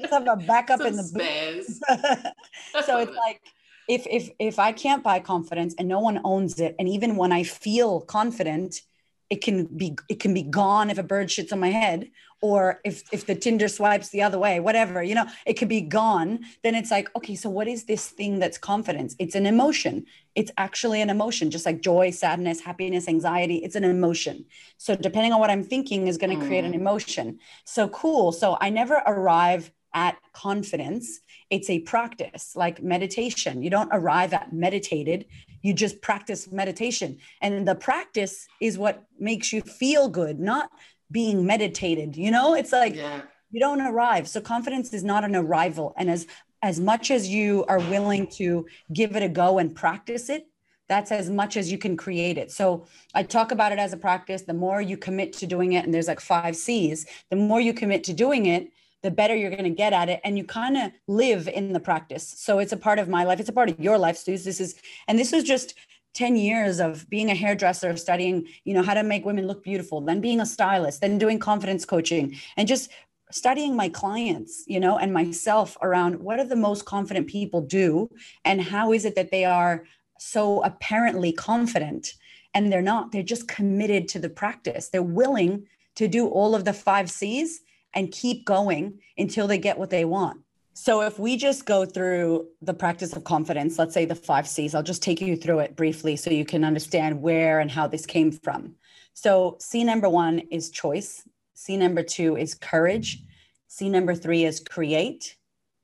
[0.00, 1.80] Just have a backup in the spares.
[2.86, 3.42] so it's like,
[3.88, 7.32] if if if I can't buy confidence and no one owns it, and even when
[7.32, 8.82] I feel confident,
[9.30, 12.80] it can be it can be gone if a bird shits on my head, or
[12.84, 16.40] if if the tinder swipes the other way whatever you know it could be gone
[16.62, 19.14] then it's like okay so what is this thing that's confidence?
[19.18, 20.06] It's an emotion.
[20.34, 23.56] It's actually an emotion just like joy sadness happiness anxiety.
[23.56, 24.46] It's an emotion.
[24.76, 26.76] So depending on what i'm thinking is going to create an mm.
[26.76, 27.38] emotion.
[27.64, 28.32] So cool.
[28.32, 31.20] So i never arrive at confidence
[31.50, 33.62] it's a practice like meditation.
[33.62, 35.26] You don't arrive at meditated
[35.62, 37.18] you just practice meditation.
[37.40, 40.70] And the practice is what makes you feel good not
[41.10, 42.54] being meditated you know?
[42.54, 43.22] It's like yeah.
[43.50, 44.28] you don't arrive.
[44.28, 45.94] So confidence is not an arrival.
[45.96, 46.26] And as
[46.62, 50.46] as much as you are willing to give it a go and practice it
[50.88, 52.50] that's as much as you can create it.
[52.50, 54.42] So i talk about it as a practice.
[54.42, 57.72] The more you commit to doing it and there's like five c's the more you
[57.72, 58.72] commit to doing it
[59.02, 61.80] the better you're going to get at it and you kind of live in the
[61.80, 64.44] practice so it's a part of my life it's a part of your life Suze.
[64.44, 64.74] this is
[65.08, 65.74] and this was just
[66.14, 70.00] 10 years of being a hairdresser studying you know how to make women look beautiful
[70.00, 72.90] then being a stylist then doing confidence coaching and just
[73.30, 78.10] studying my clients you know and myself around what do the most confident people do
[78.44, 79.84] and how is it that they are
[80.18, 82.14] so apparently confident
[82.54, 86.64] and they're not they're just committed to the practice they're willing to do all of
[86.64, 87.60] the 5 Cs
[87.94, 90.40] and keep going until they get what they want
[90.82, 94.74] so, if we just go through the practice of confidence, let's say the five C's,
[94.74, 98.06] I'll just take you through it briefly so you can understand where and how this
[98.06, 98.76] came from.
[99.12, 103.22] So, C number one is choice, C number two is courage,
[103.66, 105.36] C number three is create,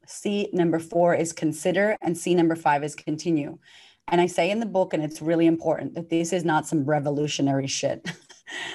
[0.07, 3.59] C number four is consider, and C number five is continue.
[4.09, 6.86] And I say in the book, and it's really important that this is not some
[6.86, 8.09] revolutionary shit.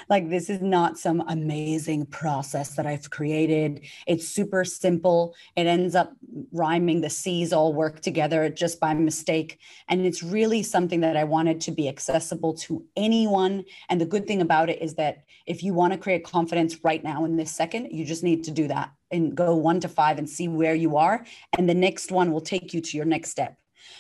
[0.10, 3.86] like this is not some amazing process that I've created.
[4.08, 5.36] It's super simple.
[5.56, 6.14] It ends up
[6.52, 7.02] rhyming.
[7.02, 9.60] The C's all work together just by mistake.
[9.88, 13.64] And it's really something that I wanted to be accessible to anyone.
[13.90, 17.04] And the good thing about it is that if you want to create confidence right
[17.04, 20.18] now in this second, you just need to do that and go one to five
[20.18, 21.26] and see where you are.
[21.58, 23.58] And the next one will take you to your next step.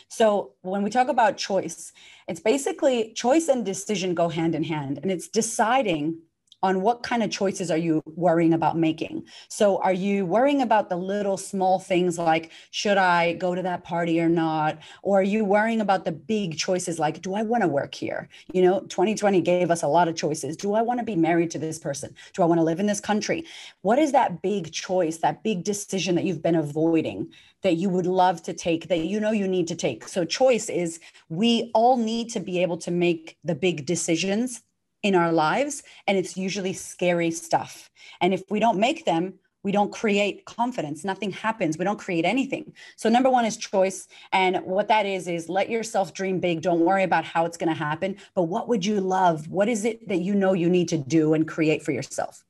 [0.07, 1.93] So when we talk about choice,
[2.27, 6.19] it's basically choice and decision go hand in hand, and it's deciding
[6.64, 9.24] on what kind of choices are you worrying about making.
[9.47, 13.84] So are you worrying about the little small things like should i go to that
[13.84, 14.80] party or not?
[15.01, 18.30] Or are you worrying about the big choices like do i want to work here?
[18.53, 20.55] You know 2020 gave us a lot of choices.
[20.57, 22.16] Do i want to be married to this person?
[22.34, 23.45] Do i want to live in this country?
[23.82, 27.32] What is that big choice that big decision that you've been avoiding
[27.62, 30.07] that you would love to take that you know you need to take.
[30.07, 30.99] So, choice is
[31.30, 34.64] we all need to be able to make the big decisions
[35.04, 37.89] in our lives, and it's usually scary stuff.
[38.20, 41.04] And if we don't make them, we don't create confidence.
[41.04, 41.78] Nothing happens.
[41.78, 42.74] We don't create anything.
[42.95, 44.08] So, number one is choice.
[44.32, 46.62] And what that is, is let yourself dream big.
[46.62, 48.18] Don't worry about how it's going to happen.
[48.34, 49.47] But what would you love?
[49.47, 52.43] What is it that you know you need to do and create for yourself?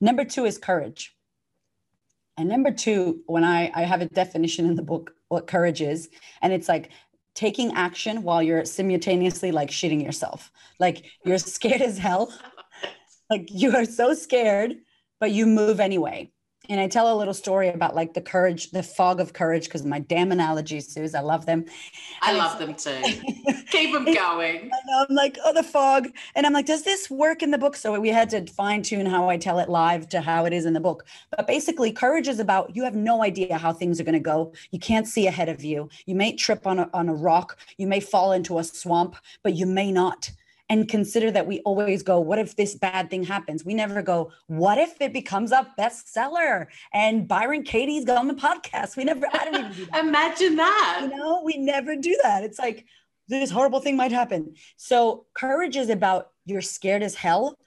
[0.00, 1.16] Number two is courage.
[2.36, 6.08] And number two, when I, I have a definition in the book, what courage is,
[6.40, 6.90] and it's like
[7.38, 10.50] taking action while you're simultaneously like shitting yourself.
[10.80, 12.32] Like you're scared as hell.
[13.30, 14.76] Like you are so scared,
[15.20, 16.32] but you move anyway
[16.68, 19.84] and I tell a little story about like the courage, the fog of courage, because
[19.84, 21.64] my damn analogies, Suze, I love them.
[22.20, 23.00] I and love them too.
[23.70, 24.68] Keep them going.
[24.68, 26.08] Know, I'm like, oh, the fog.
[26.34, 27.74] And I'm like, does this work in the book?
[27.76, 30.66] So we had to fine tune how I tell it live to how it is
[30.66, 31.06] in the book.
[31.36, 34.52] But basically, courage is about you have no idea how things are going to go.
[34.70, 35.88] You can't see ahead of you.
[36.06, 37.58] You may trip on a, on a rock.
[37.78, 40.30] You may fall into a swamp, but you may not
[40.68, 43.64] and consider that we always go, what if this bad thing happens?
[43.64, 48.34] We never go, what if it becomes a bestseller and Byron Katie's go on the
[48.34, 48.96] podcast?
[48.96, 50.04] We never, I don't even do that.
[50.04, 50.98] Imagine that.
[51.02, 52.44] You know, we never do that.
[52.44, 52.84] It's like
[53.28, 54.54] this horrible thing might happen.
[54.76, 57.58] So courage is about you're scared as hell,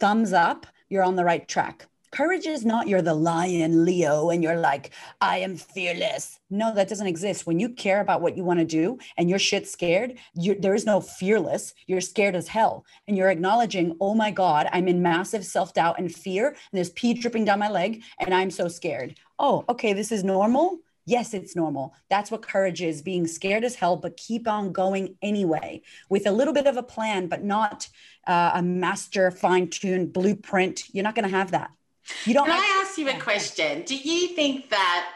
[0.00, 1.86] thumbs up, you're on the right track.
[2.10, 4.90] Courage is not you're the lion Leo and you're like,
[5.20, 6.40] I am fearless.
[6.50, 7.46] No, that doesn't exist.
[7.46, 10.86] When you care about what you want to do and you're shit scared, there is
[10.86, 11.74] no fearless.
[11.86, 12.84] You're scared as hell.
[13.06, 16.48] And you're acknowledging, oh my God, I'm in massive self doubt and fear.
[16.48, 19.18] And there's pee dripping down my leg and I'm so scared.
[19.38, 20.78] Oh, okay, this is normal
[21.08, 21.94] yes, it's normal.
[22.10, 25.80] That's what courage is being scared as hell, but keep on going anyway
[26.10, 27.88] with a little bit of a plan, but not
[28.26, 30.82] uh, a master fine tuned blueprint.
[30.92, 31.70] You're not going to have that.
[32.24, 32.46] You don't.
[32.46, 33.82] Can I ask you a question?
[33.82, 35.10] Do you think that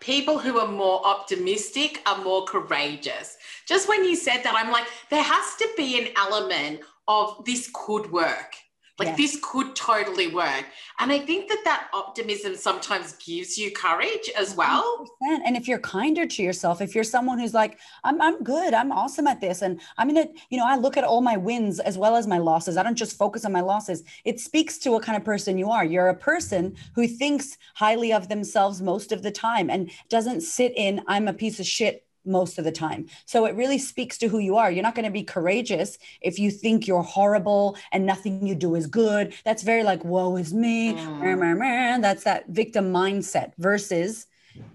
[0.00, 3.36] people who are more optimistic are more courageous?
[3.66, 7.70] Just when you said that, I'm like, there has to be an element of this
[7.72, 8.54] could work
[8.98, 9.16] like yes.
[9.16, 10.64] this could totally work.
[10.98, 15.06] And I think that that optimism sometimes gives you courage as well.
[15.22, 15.40] 100%.
[15.44, 18.90] And if you're kinder to yourself, if you're someone who's like, I'm, I'm good, I'm
[18.90, 19.62] awesome at this.
[19.62, 22.26] And I'm going to, you know, I look at all my wins as well as
[22.26, 22.76] my losses.
[22.76, 24.02] I don't just focus on my losses.
[24.24, 25.84] It speaks to what kind of person you are.
[25.84, 30.72] You're a person who thinks highly of themselves most of the time and doesn't sit
[30.76, 33.06] in, I'm a piece of shit most of the time.
[33.24, 34.70] So it really speaks to who you are.
[34.70, 38.74] You're not going to be courageous if you think you're horrible and nothing you do
[38.74, 39.34] is good.
[39.44, 40.94] That's very like, woe is me.
[40.94, 42.02] Mm.
[42.02, 44.26] That's that victim mindset versus,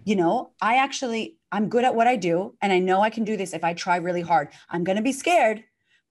[0.03, 2.55] you know, I actually, I'm good at what I do.
[2.61, 4.49] And I know I can do this if I try really hard.
[4.69, 5.63] I'm going to be scared,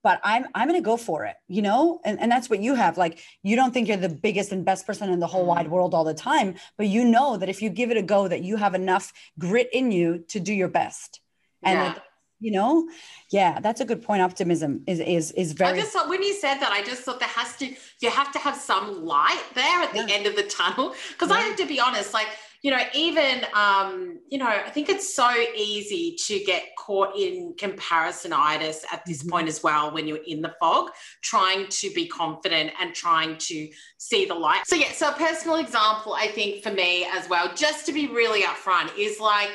[0.03, 2.01] but I'm I'm gonna go for it, you know?
[2.05, 2.99] And, and that's what you have.
[2.99, 5.70] Like you don't think you're the biggest and best person in the whole wide mm.
[5.70, 8.43] world all the time, but you know that if you give it a go, that
[8.43, 11.20] you have enough grit in you to do your best
[11.62, 11.98] and yeah.
[12.40, 12.88] you know
[13.30, 16.34] yeah that's a good point optimism is is is very i just thought when you
[16.34, 17.66] said that i just thought there has to
[18.00, 20.14] you have to have some light there at the yeah.
[20.14, 21.36] end of the tunnel because yeah.
[21.36, 22.28] i have to be honest like
[22.62, 27.52] you know even um you know i think it's so easy to get caught in
[27.58, 29.30] comparisonitis at this mm-hmm.
[29.30, 30.90] point as well when you're in the fog
[31.22, 35.56] trying to be confident and trying to see the light so yeah so a personal
[35.56, 39.50] example i think for me as well just to be really upfront is like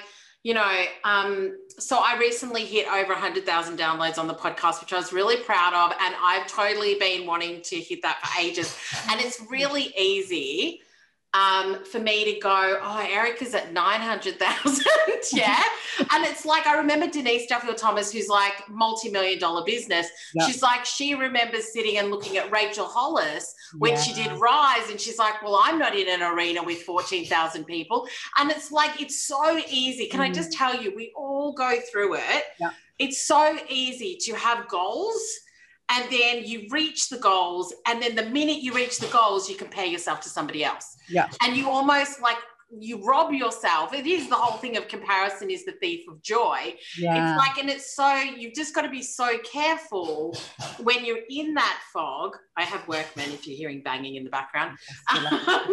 [0.48, 4.96] you know, um, so I recently hit over 100,000 downloads on the podcast, which I
[4.96, 5.92] was really proud of.
[6.00, 8.74] And I've totally been wanting to hit that for ages.
[9.10, 10.84] And it's really easy
[11.34, 14.86] um, for me to go, oh, Erika's at 900,000.
[15.34, 15.62] yeah.
[16.12, 20.08] and it's like, I remember Denise Duffield Thomas, who's like multi million dollar business.
[20.46, 24.02] She's like, she remembers sitting and looking at Rachel Hollis when yeah.
[24.02, 24.90] she did Rise.
[24.90, 28.08] And she's like, well, I'm not in an arena with 14,000 people.
[28.38, 30.08] And it's like, it's so easy.
[30.08, 30.24] Can mm.
[30.24, 30.58] I just mm.
[30.58, 32.44] tell you, we all go through it.
[32.60, 32.72] Yeah.
[33.00, 35.22] It's so easy to have goals
[35.90, 39.56] and then you reach the goals and then the minute you reach the goals you
[39.56, 40.98] compare yourself to somebody else.
[41.10, 41.30] Yeah.
[41.42, 42.38] And you almost like
[42.70, 43.94] you rob yourself.
[43.94, 46.76] It is the whole thing of comparison is the thief of joy.
[46.98, 47.32] Yeah.
[47.32, 50.38] it's like and it's so you've just got to be so careful
[50.80, 52.36] when you're in that fog.
[52.58, 54.78] I have workmen if you're hearing banging in the background.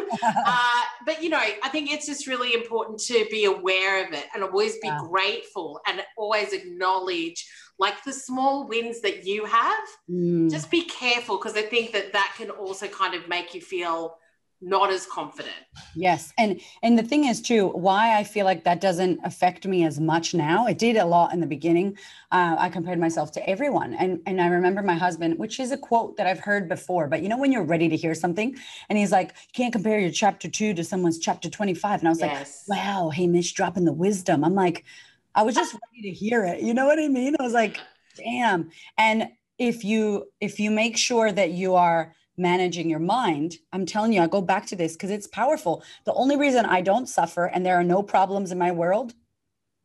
[0.46, 4.24] Uh, but you know i think it's just really important to be aware of it
[4.34, 4.98] and always be yeah.
[5.08, 7.46] grateful and always acknowledge
[7.78, 10.50] like the small wins that you have, mm.
[10.50, 14.18] just be careful because I think that that can also kind of make you feel
[14.64, 15.54] not as confident.
[15.94, 16.32] Yes.
[16.38, 20.00] And and the thing is too, why I feel like that doesn't affect me as
[20.00, 20.66] much now.
[20.66, 21.98] It did a lot in the beginning.
[22.32, 23.94] Uh, I compared myself to everyone.
[23.94, 27.22] And and I remember my husband, which is a quote that I've heard before, but
[27.22, 28.56] you know when you're ready to hear something
[28.88, 32.00] and he's like, you can't compare your chapter 2 to someone's chapter 25.
[32.00, 32.64] And I was yes.
[32.66, 34.44] like, wow, hey Mish dropping the wisdom.
[34.44, 34.84] I'm like,
[35.34, 36.60] I was just ready to hear it.
[36.60, 37.34] You know what I mean?
[37.38, 37.78] I was like,
[38.16, 38.70] damn.
[38.96, 39.28] And
[39.58, 44.20] if you if you make sure that you are managing your mind, I'm telling you,
[44.20, 45.84] I go back to this because it's powerful.
[46.04, 49.14] The only reason I don't suffer and there are no problems in my world,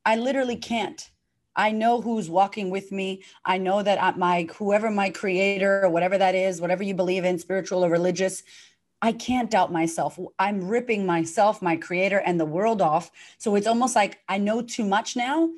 [0.06, 1.10] I literally can't.
[1.56, 3.24] I know who's walking with me.
[3.44, 7.26] I know that at my whoever my creator or whatever that is, whatever you believe
[7.26, 8.44] in, spiritual or religious,
[9.02, 10.20] I can't doubt myself.
[10.38, 13.12] I'm ripping myself, my creator, and the world off.
[13.38, 15.50] So it's almost like I know too much now.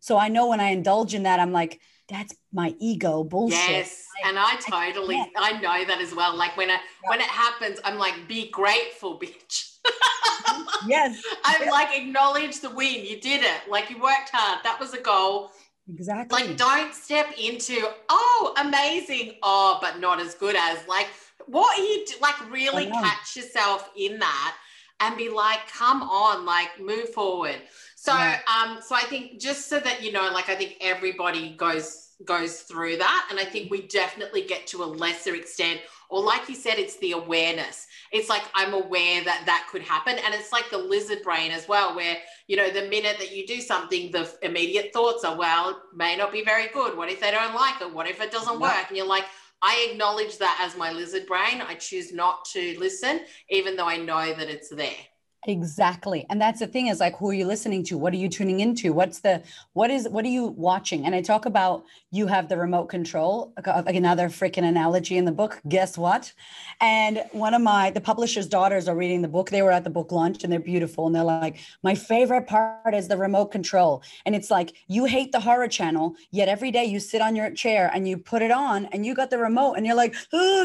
[0.00, 3.58] So I know when I indulge in that, I'm like, that's my ego bullshit.
[3.70, 4.06] Yes.
[4.26, 6.36] and I totally I, I, know that as well.
[6.36, 6.78] Like when I yeah.
[7.08, 9.78] when it happens, I'm like, be grateful, bitch.
[9.86, 10.88] Mm-hmm.
[10.90, 11.22] yes.
[11.44, 13.06] I'm like, acknowledge the win.
[13.06, 13.70] You did it.
[13.70, 14.60] Like you worked hard.
[14.64, 15.52] That was a goal.
[15.88, 16.46] Exactly.
[16.46, 19.34] Like don't step into, oh, amazing.
[19.42, 21.08] Oh, but not as good as like
[21.46, 22.14] what are you do?
[22.20, 24.56] like really catch yourself in that
[25.00, 27.56] and be like come on like move forward
[27.96, 28.38] so yeah.
[28.46, 32.60] um so i think just so that you know like i think everybody goes goes
[32.60, 35.80] through that and i think we definitely get to a lesser extent
[36.12, 37.86] or like you said it's the awareness.
[38.12, 40.18] It's like i'm aware that that could happen.
[40.24, 43.46] And it's like the lizard brain as well where you know the minute that you
[43.46, 46.96] do something the immediate thoughts are well may not be very good.
[46.96, 47.92] What if they don't like it?
[47.92, 48.88] What if it doesn't work?
[48.88, 49.24] And you're like
[49.62, 51.62] I acknowledge that as my lizard brain.
[51.66, 55.02] I choose not to listen, even though I know that it's there.
[55.44, 56.24] Exactly.
[56.30, 57.98] And that's the thing is like, who are you listening to?
[57.98, 58.92] What are you tuning into?
[58.92, 61.04] What's the, what is, what are you watching?
[61.04, 65.24] And I talk about you have the remote control, like uh, another freaking analogy in
[65.24, 65.60] the book.
[65.68, 66.32] Guess what?
[66.80, 69.50] And one of my, the publisher's daughters are reading the book.
[69.50, 71.08] They were at the book launch and they're beautiful.
[71.08, 74.04] And they're like, my favorite part is the remote control.
[74.24, 77.50] And it's like, you hate the horror channel, yet every day you sit on your
[77.50, 80.14] chair and you put it on and you got the remote and you're like,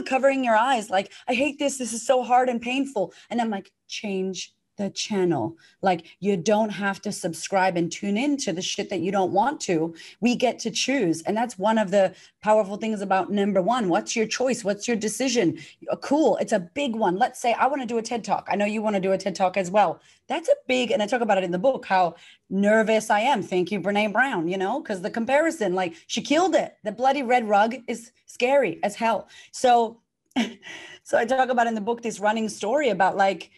[0.05, 0.91] covering your eyes.
[0.91, 1.79] Like, I hate this.
[1.79, 3.11] This is so hard and painful.
[3.31, 5.57] And I'm like, change the channel.
[5.81, 9.31] Like you don't have to subscribe and tune in to the shit that you don't
[9.31, 9.93] want to.
[10.21, 11.23] We get to choose.
[11.23, 13.89] And that's one of the powerful things about number one.
[13.89, 14.63] What's your choice?
[14.63, 15.59] What's your decision?
[15.91, 16.37] Uh, cool.
[16.37, 17.17] It's a big one.
[17.17, 18.47] Let's say I want to do a TED talk.
[18.49, 19.99] I know you want to do a TED talk as well.
[20.27, 22.15] That's a big, and I talk about it in the book, how
[22.49, 23.41] nervous I am.
[23.41, 26.75] Thank you, Brene Brown, you know, because the comparison, like she killed it.
[26.83, 29.27] The bloody red rug is scary as hell.
[29.51, 30.01] So,
[31.03, 33.49] so I talk about in the book this running story about like,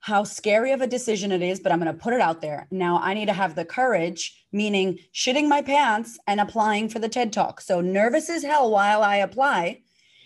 [0.00, 2.66] how scary of a decision it is, but I'm going to put it out there.
[2.70, 7.08] Now I need to have the courage, meaning shitting my pants and applying for the
[7.08, 7.60] TED Talk.
[7.60, 9.82] So nervous as hell while I apply.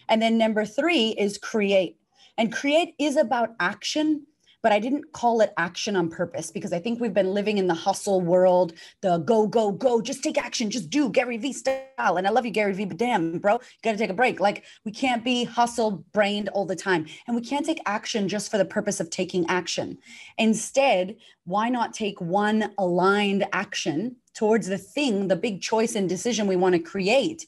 [0.09, 1.97] And then number three is create.
[2.37, 4.27] And create is about action,
[4.63, 7.67] but I didn't call it action on purpose because I think we've been living in
[7.67, 12.17] the hustle world, the go, go, go, just take action, just do Gary Vee style.
[12.17, 14.41] And I love you, Gary Vee, but damn, bro, you got to take a break.
[14.41, 17.07] Like we can't be hustle brained all the time.
[17.27, 19.99] And we can't take action just for the purpose of taking action.
[20.39, 26.47] Instead, why not take one aligned action towards the thing, the big choice and decision
[26.47, 27.47] we want to create?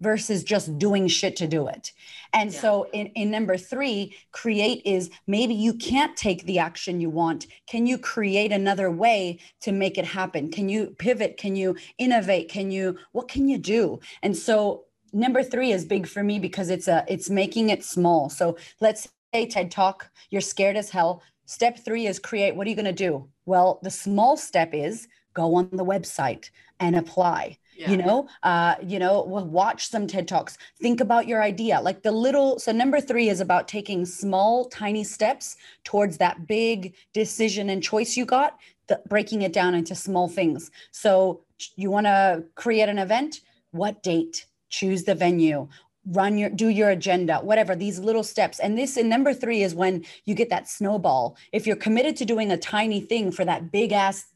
[0.00, 1.92] Versus just doing shit to do it.
[2.32, 2.60] And yeah.
[2.60, 7.46] so in, in number three, create is maybe you can't take the action you want.
[7.66, 10.50] Can you create another way to make it happen?
[10.50, 11.36] Can you pivot?
[11.36, 12.48] Can you innovate?
[12.48, 14.00] Can you, what can you do?
[14.22, 18.30] And so number three is big for me because it's a, it's making it small.
[18.30, 21.22] So let's say TED talk, you're scared as hell.
[21.46, 22.54] Step three is create.
[22.54, 23.28] What are you going to do?
[23.44, 27.90] Well, the small step is go on the website and apply yeah.
[27.90, 30.58] you know uh you know watch some ted talks.
[30.80, 31.80] Think about your idea.
[31.80, 36.94] Like the little so number three is about taking small tiny steps towards that big
[37.14, 38.58] decision and choice you got
[38.88, 40.70] the, breaking it down into small things.
[40.90, 41.40] So
[41.76, 43.40] you want to create an event?
[43.70, 44.46] What date?
[44.68, 45.68] Choose the venue.
[46.06, 48.58] Run your do your agenda whatever these little steps.
[48.58, 51.36] And this in number three is when you get that snowball.
[51.52, 54.26] If you're committed to doing a tiny thing for that big ass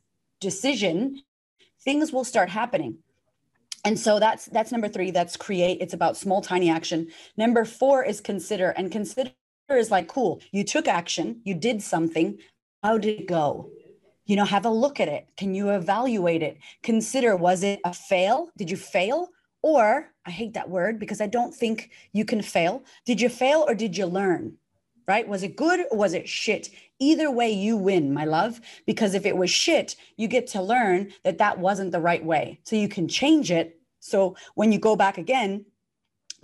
[0.40, 1.22] decision
[1.84, 2.98] things will start happening
[3.84, 7.08] and so that's that's number three that's create it's about small tiny action.
[7.36, 9.30] Number four is consider and consider
[9.70, 12.38] is like cool you took action you did something
[12.82, 13.70] how did it go?
[14.26, 15.26] You know have a look at it.
[15.36, 16.58] Can you evaluate it?
[16.82, 18.50] Consider was it a fail?
[18.56, 19.28] Did you fail?
[19.62, 22.84] Or i hate that word because i don't think you can fail.
[23.04, 24.56] Did you fail or did you learn
[25.06, 25.26] right?
[25.26, 26.70] Was it good or was it shit?
[26.98, 31.12] Either way, you win, my love, because if it was shit, you get to learn
[31.24, 32.60] that that wasn't the right way.
[32.64, 33.80] So you can change it.
[34.00, 35.66] So when you go back again,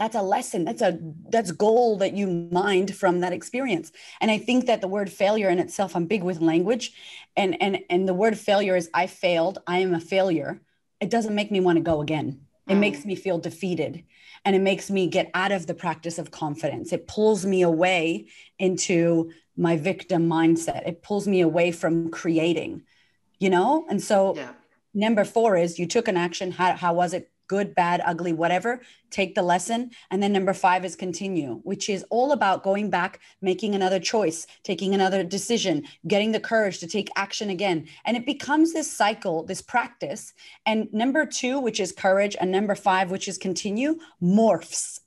[0.01, 0.99] that's a lesson that's a
[1.29, 3.93] that's goal that you mind from that experience
[4.23, 6.93] and i think that the word failure in itself i'm big with language
[7.37, 10.59] and and and the word failure is i failed i am a failure
[11.01, 12.81] it doesn't make me want to go again it mm.
[12.81, 14.03] makes me feel defeated
[14.45, 16.93] and it makes me get out of the practice of confidence.
[16.93, 18.27] It pulls me away
[18.59, 20.87] into my victim mindset.
[20.89, 22.83] It pulls me away from creating,
[23.39, 23.87] you know?
[23.91, 24.53] And so yeah.
[24.95, 26.53] number four is you took an action.
[26.53, 28.81] How, how was it good, bad, ugly, whatever,
[29.11, 29.91] take the lesson.
[30.13, 34.47] And then number five is continue, which is all about going back, making another choice,
[34.63, 37.89] taking another decision, getting the courage to take action again.
[38.05, 40.33] And it becomes this cycle, this practice.
[40.65, 45.01] And number two, which is courage, and number five, which is continue, morphs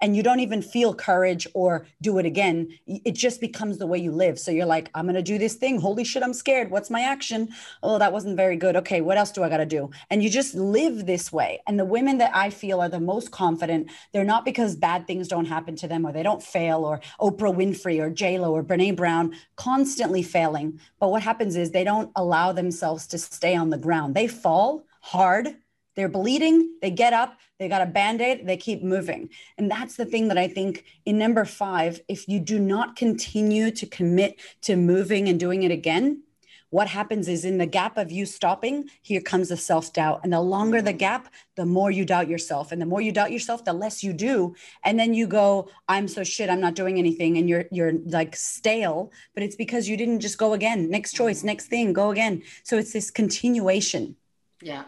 [0.00, 3.98] and you don't even feel courage or do it again it just becomes the way
[3.98, 4.38] you live.
[4.38, 5.80] So you're like i'm going to do this thing.
[5.80, 6.70] Holy shit i'm scared.
[6.70, 7.48] What's my action?
[7.82, 8.76] Oh that wasn't very good.
[8.76, 9.90] Okay what else do i got to do?
[10.10, 11.60] And you just live this way.
[11.66, 15.28] And the women that i feel are the most confident they're not because bad things
[15.28, 18.96] don't happen to them or they don't fail or oprah winfrey or j-lo or brene
[18.96, 20.80] brown constantly failing.
[21.00, 24.14] But what happens is they don't allow themselves to stay on the ground.
[24.14, 25.56] They fall hard.
[25.94, 29.30] They're bleeding, they get up, they got a band aid, they keep moving.
[29.56, 33.70] And that's the thing that I think in number five, if you do not continue
[33.70, 36.22] to commit to moving and doing it again,
[36.70, 40.20] what happens is in the gap of you stopping, here comes the self doubt.
[40.24, 42.72] And the longer the gap, the more you doubt yourself.
[42.72, 44.54] And the more you doubt yourself, the less you do.
[44.84, 47.38] And then you go, I'm so shit, I'm not doing anything.
[47.38, 50.90] And you're you're like stale, but it's because you didn't just go again.
[50.90, 52.42] Next choice, next thing, go again.
[52.64, 54.16] So it's this continuation.
[54.60, 54.84] Yeah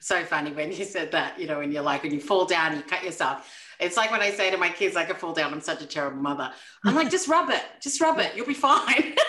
[0.00, 2.76] so funny when you said that, you know, when you're like, when you fall down,
[2.76, 3.50] you cut yourself.
[3.80, 5.52] It's like when I say to my kids, I could fall down.
[5.52, 6.50] I'm such a terrible mother.
[6.84, 7.62] I'm like, just rub it.
[7.80, 8.32] Just rub it.
[8.34, 9.14] You'll be fine.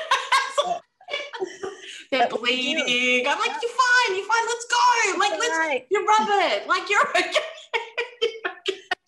[2.12, 3.28] They're bleeding.
[3.28, 4.16] I'm like, you're fine.
[4.16, 4.46] You're fine.
[4.46, 5.20] Let's go.
[5.20, 5.86] Like, let's right.
[5.90, 6.68] you rub it.
[6.68, 7.00] Like you're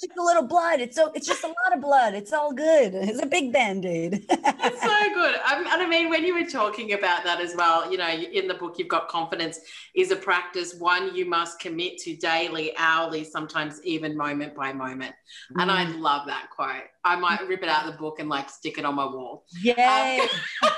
[0.01, 0.79] just a little blood.
[0.79, 2.13] It's so it's just a lot of blood.
[2.13, 2.93] It's all good.
[2.93, 4.25] It's a big band-aid.
[4.29, 5.35] it's so good.
[5.35, 8.55] and I mean, when you were talking about that as well, you know, in the
[8.55, 9.59] book you've got confidence
[9.93, 15.13] is a practice one you must commit to daily, hourly, sometimes even moment by moment.
[15.53, 15.61] Mm.
[15.61, 15.99] And I mm.
[15.99, 16.83] love that quote.
[17.03, 19.45] I might rip it out of the book and like stick it on my wall.
[19.61, 20.27] Yeah.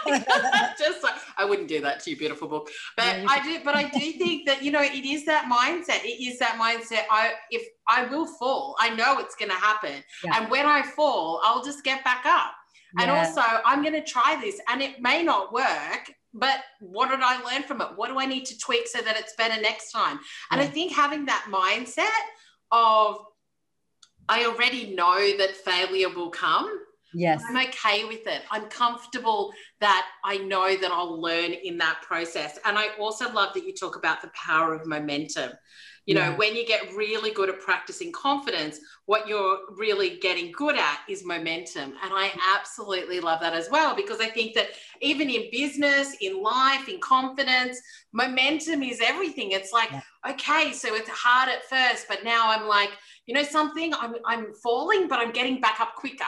[0.05, 0.23] Um,
[0.79, 2.69] just like I wouldn't do that to you, beautiful book.
[2.95, 6.03] But yeah, I do, but I do think that, you know, it is that mindset.
[6.05, 7.03] It is that mindset.
[7.11, 10.03] I if I will fall, I know it's gonna happen.
[10.23, 10.39] Yeah.
[10.39, 12.53] And when I fall, I'll just get back up.
[12.97, 13.03] Yeah.
[13.03, 16.11] And also I'm gonna try this and it may not work.
[16.33, 17.89] But what did I learn from it?
[17.95, 20.19] What do I need to tweak so that it's better next time?
[20.49, 22.07] And I think having that mindset
[22.71, 23.19] of
[24.29, 26.69] I already know that failure will come.
[27.13, 27.43] Yes.
[27.47, 28.41] I'm okay with it.
[28.49, 32.57] I'm comfortable that I know that I'll learn in that process.
[32.65, 35.51] And I also love that you talk about the power of momentum.
[36.05, 36.35] You know, yeah.
[36.35, 41.25] when you get really good at practicing confidence, what you're really getting good at is
[41.25, 41.93] momentum.
[42.03, 44.67] And I absolutely love that as well, because I think that
[45.01, 47.79] even in business, in life, in confidence,
[48.11, 49.51] momentum is everything.
[49.51, 50.01] It's like, yeah.
[50.29, 52.91] okay, so it's hard at first, but now I'm like,
[53.25, 56.25] you know, something, I'm, I'm falling, but I'm getting back up quicker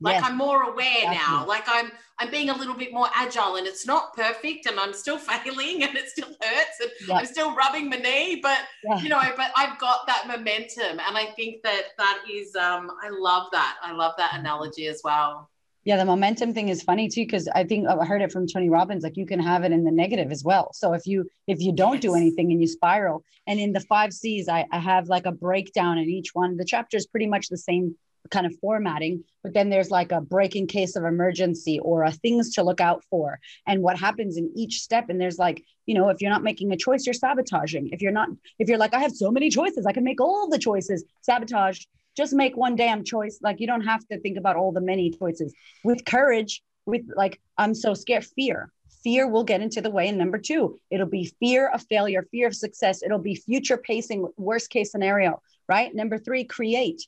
[0.00, 0.24] like yes.
[0.24, 1.44] i'm more aware now.
[1.46, 4.92] Like i'm i'm being a little bit more agile and it's not perfect and i'm
[4.92, 9.00] still failing and it still hurts and i'm still rubbing my knee but yeah.
[9.00, 13.08] you know but i've got that momentum and i think that that is um i
[13.10, 13.76] love that.
[13.82, 15.50] I love that analogy as well.
[15.84, 18.68] Yeah the momentum thing is funny too because i think i heard it from tony
[18.68, 20.70] robbins like you can have it in the negative as well.
[20.72, 22.02] So if you if you don't yes.
[22.02, 25.32] do anything and you spiral and in the five c's I, I have like a
[25.32, 26.56] breakdown in each one.
[26.56, 27.96] The chapter is pretty much the same
[28.30, 32.12] kind of formatting but then there's like a break in case of emergency or a
[32.12, 33.40] things to look out for.
[33.66, 36.72] And what happens in each step and there's like you know if you're not making
[36.72, 37.90] a choice you're sabotaging.
[37.92, 40.48] If you're not if you're like i have so many choices i can make all
[40.48, 41.84] the choices sabotage.
[42.16, 43.38] Just make one damn choice.
[43.40, 45.54] Like you don't have to think about all the many choices.
[45.84, 48.70] With courage with like i'm so scared fear.
[49.02, 50.08] Fear will get into the way.
[50.08, 53.02] And number two it'll be fear of failure fear of success.
[53.02, 55.94] It'll be future pacing worst case scenario right?
[55.94, 57.06] Number three create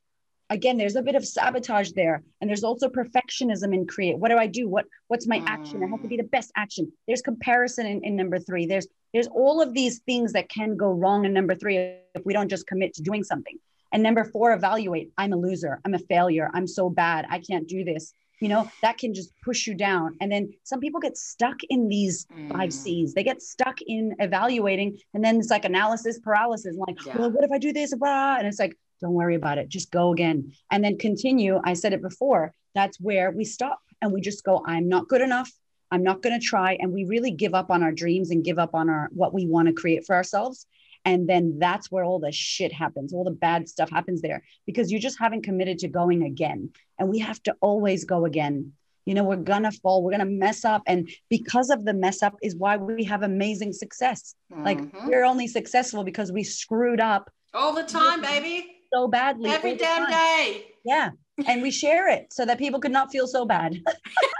[0.53, 4.19] again there's a bit of sabotage there and there's also perfectionism in create.
[4.19, 4.69] What do i do?
[4.69, 5.83] What what's my action?
[5.83, 6.93] I have to be the best action.
[7.07, 8.67] There's comparison in, in number three.
[8.67, 11.77] There's there's all of these things that can go wrong in number three
[12.15, 13.57] if we don't just commit to doing something.
[13.93, 15.11] And number four evaluate.
[15.19, 15.81] I'm a loser.
[15.85, 16.51] I'm a failure.
[16.55, 17.27] I'm so bad.
[17.29, 18.15] I can't do this.
[18.41, 20.17] You know that can just push you down.
[20.21, 22.53] And then some people get stuck in these mm.
[22.53, 23.15] five c's.
[23.15, 27.17] They get stuck in evaluating and then it's like analysis paralysis like yeah.
[27.19, 27.93] well what if i do this?
[27.93, 29.69] And it's like don't worry about it.
[29.69, 30.53] Just go again.
[30.71, 31.61] And then continue.
[31.65, 32.55] I said it before.
[32.75, 35.51] That's where we stop and we just go, I'm not good enough.
[35.91, 36.79] I'm not going to try.
[36.81, 39.47] And we really give up on our dreams and give up on our what we
[39.47, 40.67] want to create for ourselves.
[41.05, 43.13] And then that's where all the shit happens.
[43.13, 46.71] All the bad stuff happens there because you just haven't committed to going again.
[46.99, 48.73] And we have to always go again.
[49.05, 50.83] You know, we're going to fall, we're going to mess up.
[50.87, 54.37] And because of the mess up is why we have amazing success.
[54.53, 54.65] Mm-hmm.
[54.65, 59.77] Like we're only successful because we screwed up all the time, baby so badly every
[59.77, 60.67] damn day.
[60.85, 61.11] Yeah.
[61.47, 63.81] And we share it so that people could not feel so bad.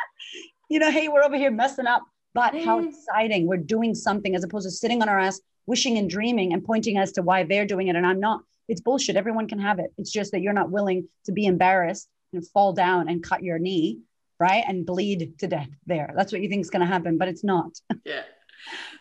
[0.69, 2.03] you know, hey, we're over here messing up,
[2.35, 2.65] but mm.
[2.65, 3.47] how exciting.
[3.47, 6.99] We're doing something as opposed to sitting on our ass, wishing and dreaming and pointing
[6.99, 8.43] as to why they're doing it and I'm not.
[8.69, 9.17] It's bullshit.
[9.17, 9.93] Everyone can have it.
[9.99, 13.59] It's just that you're not willing to be embarrassed and fall down and cut your
[13.59, 14.01] knee,
[14.39, 14.65] right?
[14.67, 16.13] And bleed to death there.
[16.17, 17.73] That's what you think is going to happen, but it's not.
[18.05, 18.23] Yeah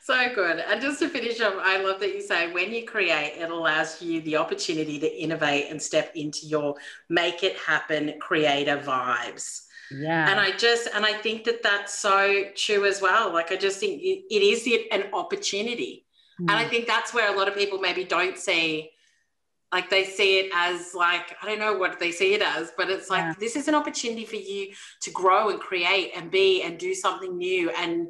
[0.01, 0.59] so good.
[0.59, 4.01] And just to finish up, I love that you say when you create, it allows
[4.01, 6.75] you the opportunity to innovate and step into your
[7.09, 9.65] make it happen creator vibes.
[9.91, 10.29] Yeah.
[10.29, 13.31] And I just, and I think that that's so true as well.
[13.31, 16.05] Like, I just think it, it is an opportunity.
[16.39, 16.49] Mm.
[16.49, 18.89] And I think that's where a lot of people maybe don't see,
[19.73, 22.89] like, they see it as like, I don't know what they see it as, but
[22.89, 23.33] it's like, yeah.
[23.39, 27.37] this is an opportunity for you to grow and create and be and do something
[27.37, 28.07] new and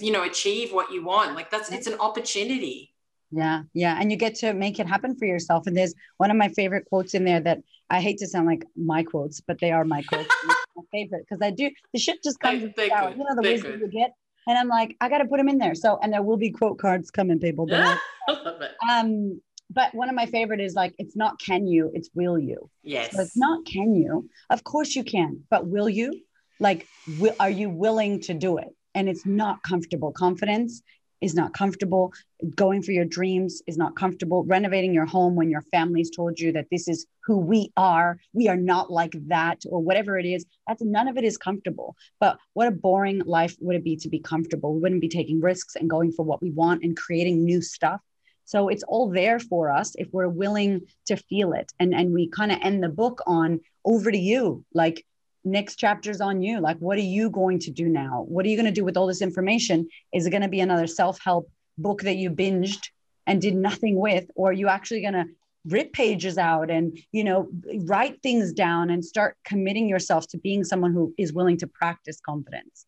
[0.00, 1.34] you know achieve what you want.
[1.34, 2.94] Like that's it's an opportunity.
[3.30, 5.66] Yeah yeah and you get to make it happen for yourself.
[5.66, 7.58] And there's one of my favorite quotes in there that
[7.90, 10.28] i hate to sound like my quotes but they are my quotes.
[10.76, 13.16] My favorite because i do the shit just comes they, they out.
[13.16, 14.12] you know the wisdom you get
[14.48, 15.76] and i'm like i got to put them in there.
[15.76, 17.98] So and there will be quote cards coming people but
[18.90, 19.40] um
[19.70, 22.68] but one of my favorite is like it's not can you it's will you.
[22.82, 23.12] Yes.
[23.12, 24.28] So it's not can you.
[24.50, 26.20] Of course you can but will you?
[26.58, 26.88] Like
[27.20, 30.12] will, are you willing to do it and it's not comfortable.
[30.12, 30.82] Confidence
[31.20, 32.12] is not comfortable.
[32.54, 34.44] Going for your dreams is not comfortable.
[34.44, 38.48] Renovating your home when your family's told you that this is who we are, we
[38.48, 41.96] are not like that, or whatever it is, that's none of it is comfortable.
[42.20, 44.74] But what a boring life would it be to be comfortable?
[44.74, 48.00] We wouldn't be taking risks and going for what we want and creating new stuff.
[48.44, 51.72] So it's all there for us if we're willing to feel it.
[51.80, 54.64] And and we kind of end the book on over to you.
[54.74, 55.06] Like
[55.44, 56.60] next chapter's on you.
[56.60, 58.24] Like, what are you going to do now?
[58.28, 59.88] What are you going to do with all this information?
[60.12, 62.88] Is it going to be another self help book that you binged
[63.26, 64.26] and did nothing with?
[64.34, 65.26] Or are you actually going to
[65.66, 67.48] rip pages out and, you know,
[67.84, 72.20] write things down and start committing yourself to being someone who is willing to practice
[72.20, 72.86] confidence?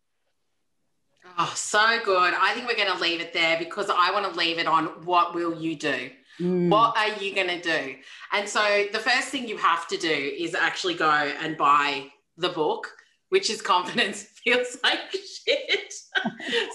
[1.38, 2.34] Oh, so good.
[2.34, 4.86] I think we're going to leave it there because I want to leave it on
[5.04, 6.10] what will you do?
[6.40, 6.68] Mm.
[6.68, 7.96] What are you going to do?
[8.32, 12.48] And so the first thing you have to do is actually go and buy the
[12.48, 12.92] book,
[13.28, 15.92] which is confidence feels like shit.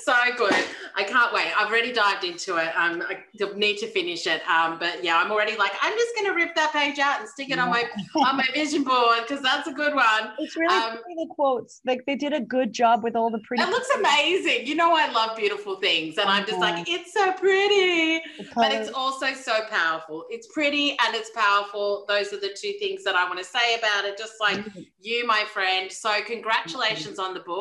[0.03, 0.53] so good.
[0.95, 1.51] I can't wait.
[1.57, 2.67] I've already dived into it.
[2.75, 3.23] Um, I
[3.55, 4.47] need to finish it.
[4.47, 7.49] Um, but yeah, I'm already like, I'm just gonna rip that page out and stick
[7.49, 10.31] it on my on my vision board because that's a good one.
[10.39, 11.81] It's really um, the quotes.
[11.85, 13.63] Like they did a good job with all the pretty.
[13.63, 14.67] It looks amazing.
[14.67, 18.21] You know, I love beautiful things, and I'm just like, it's so pretty.
[18.55, 20.25] But it's also so powerful.
[20.29, 22.05] It's pretty and it's powerful.
[22.07, 24.17] Those are the two things that I want to say about it.
[24.17, 24.81] Just like mm-hmm.
[25.01, 25.91] you, my friend.
[25.91, 27.60] So congratulations on the book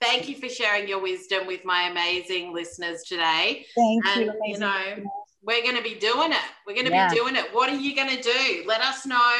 [0.00, 3.66] thank you for sharing your wisdom with my amazing listeners today.
[3.74, 4.32] Thank and, you.
[4.44, 4.80] You know,
[5.42, 6.48] we're going to be doing it.
[6.66, 7.10] We're going to yeah.
[7.10, 7.46] be doing it.
[7.52, 8.64] What are you going to do?
[8.66, 9.36] Let us know.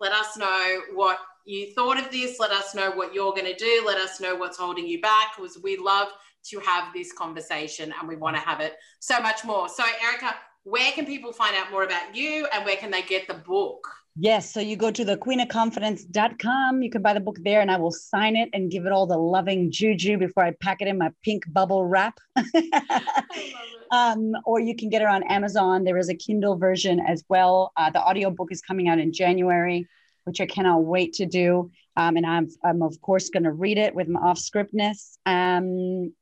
[0.00, 2.38] Let us know what you thought of this.
[2.38, 3.82] Let us know what you're going to do.
[3.86, 6.08] Let us know what's holding you back because we love
[6.50, 9.68] to have this conversation and we want to have it so much more.
[9.68, 10.34] So, Erika,
[10.64, 13.86] where can people find out more about you and where can they get the book?
[14.16, 14.52] Yes.
[14.52, 16.82] So you go to the queenofconfidence.com.
[16.82, 19.06] You can buy the book there and I will sign it and give it all
[19.06, 22.20] the loving juju before I pack it in my pink bubble wrap.
[23.90, 25.82] um, or you can get it on Amazon.
[25.82, 27.72] There is a Kindle version as well.
[27.76, 29.88] Uh, the audiobook is coming out in January,
[30.22, 31.72] which I cannot wait to do.
[31.96, 35.18] Um, and I'm, I'm, of course, going to read it with my off scriptness.
[35.26, 36.12] Um,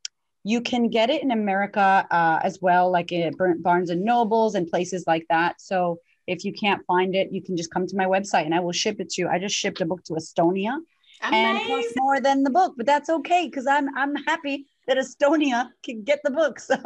[0.44, 4.66] you can get it in America uh, as well, like at Barnes and Nobles and
[4.66, 5.60] places like that.
[5.60, 5.98] So
[6.32, 8.72] if you can't find it, you can just come to my website and I will
[8.72, 9.28] ship it to you.
[9.28, 10.78] I just shipped a book to Estonia
[11.22, 11.46] Amazing.
[11.46, 14.96] and it costs more than the book, but that's okay because I'm I'm happy that
[14.96, 16.58] Estonia can get the book.
[16.68, 16.76] So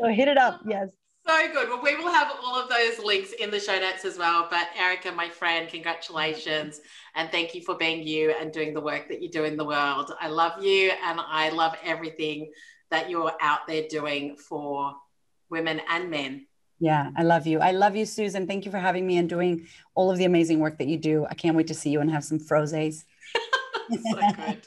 [0.00, 0.60] so hit it up.
[0.62, 0.88] Oh, yes.
[1.26, 1.68] So good.
[1.68, 4.46] Well, we will have all of those links in the show notes as well.
[4.48, 6.80] But Erika, my friend, congratulations.
[7.14, 9.64] And thank you for being you and doing the work that you do in the
[9.64, 10.12] world.
[10.20, 12.52] I love you and I love everything
[12.90, 14.94] that you're out there doing for
[15.50, 16.46] women and men
[16.78, 17.60] yeah, I love you.
[17.60, 18.46] I love you, Susan.
[18.46, 21.26] Thank you for having me and doing all of the amazing work that you do.
[21.28, 23.04] I can't wait to see you and have some frozes.
[23.90, 24.66] so good.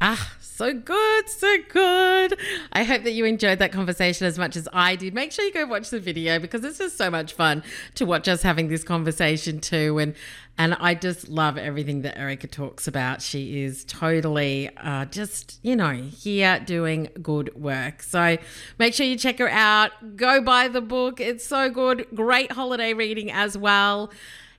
[0.00, 2.38] ah, so good, so good.
[2.74, 5.14] I hope that you enjoyed that conversation as much as I did.
[5.14, 7.62] Make sure you go watch the video because it's just so much fun
[7.94, 9.98] to watch us having this conversation too.
[9.98, 10.14] And
[10.58, 13.22] and I just love everything that Erika talks about.
[13.22, 18.02] She is totally uh, just, you know, here doing good work.
[18.02, 18.36] So
[18.78, 19.92] make sure you check her out.
[20.18, 21.20] Go buy the book.
[21.20, 22.06] It's so good.
[22.14, 24.12] Great holiday reading as well.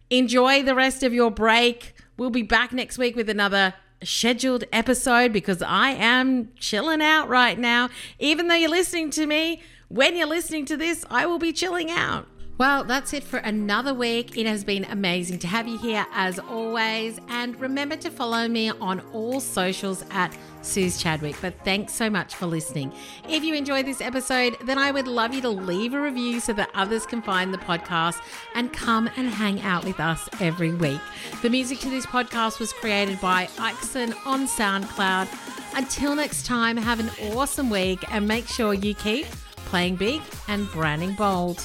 [0.10, 1.94] Enjoy the rest of your break.
[2.18, 7.58] We'll be back next week with another scheduled episode because I am chilling out right
[7.58, 7.90] now.
[8.20, 11.92] Even though you're listening to me, when you're listening to this, I will be chilling
[11.92, 12.28] out.
[12.62, 14.38] Well, that's it for another week.
[14.38, 17.20] It has been amazing to have you here as always.
[17.28, 21.36] And remember to follow me on all socials at Suze Chadwick.
[21.42, 22.94] But thanks so much for listening.
[23.28, 26.54] If you enjoyed this episode, then I would love you to leave a review so
[26.54, 28.22] that others can find the podcast
[28.54, 31.02] and come and hang out with us every week.
[31.42, 35.76] The music to this podcast was created by Ixon on SoundCloud.
[35.76, 39.26] Until next time, have an awesome week and make sure you keep
[39.66, 41.60] playing big and branding bold.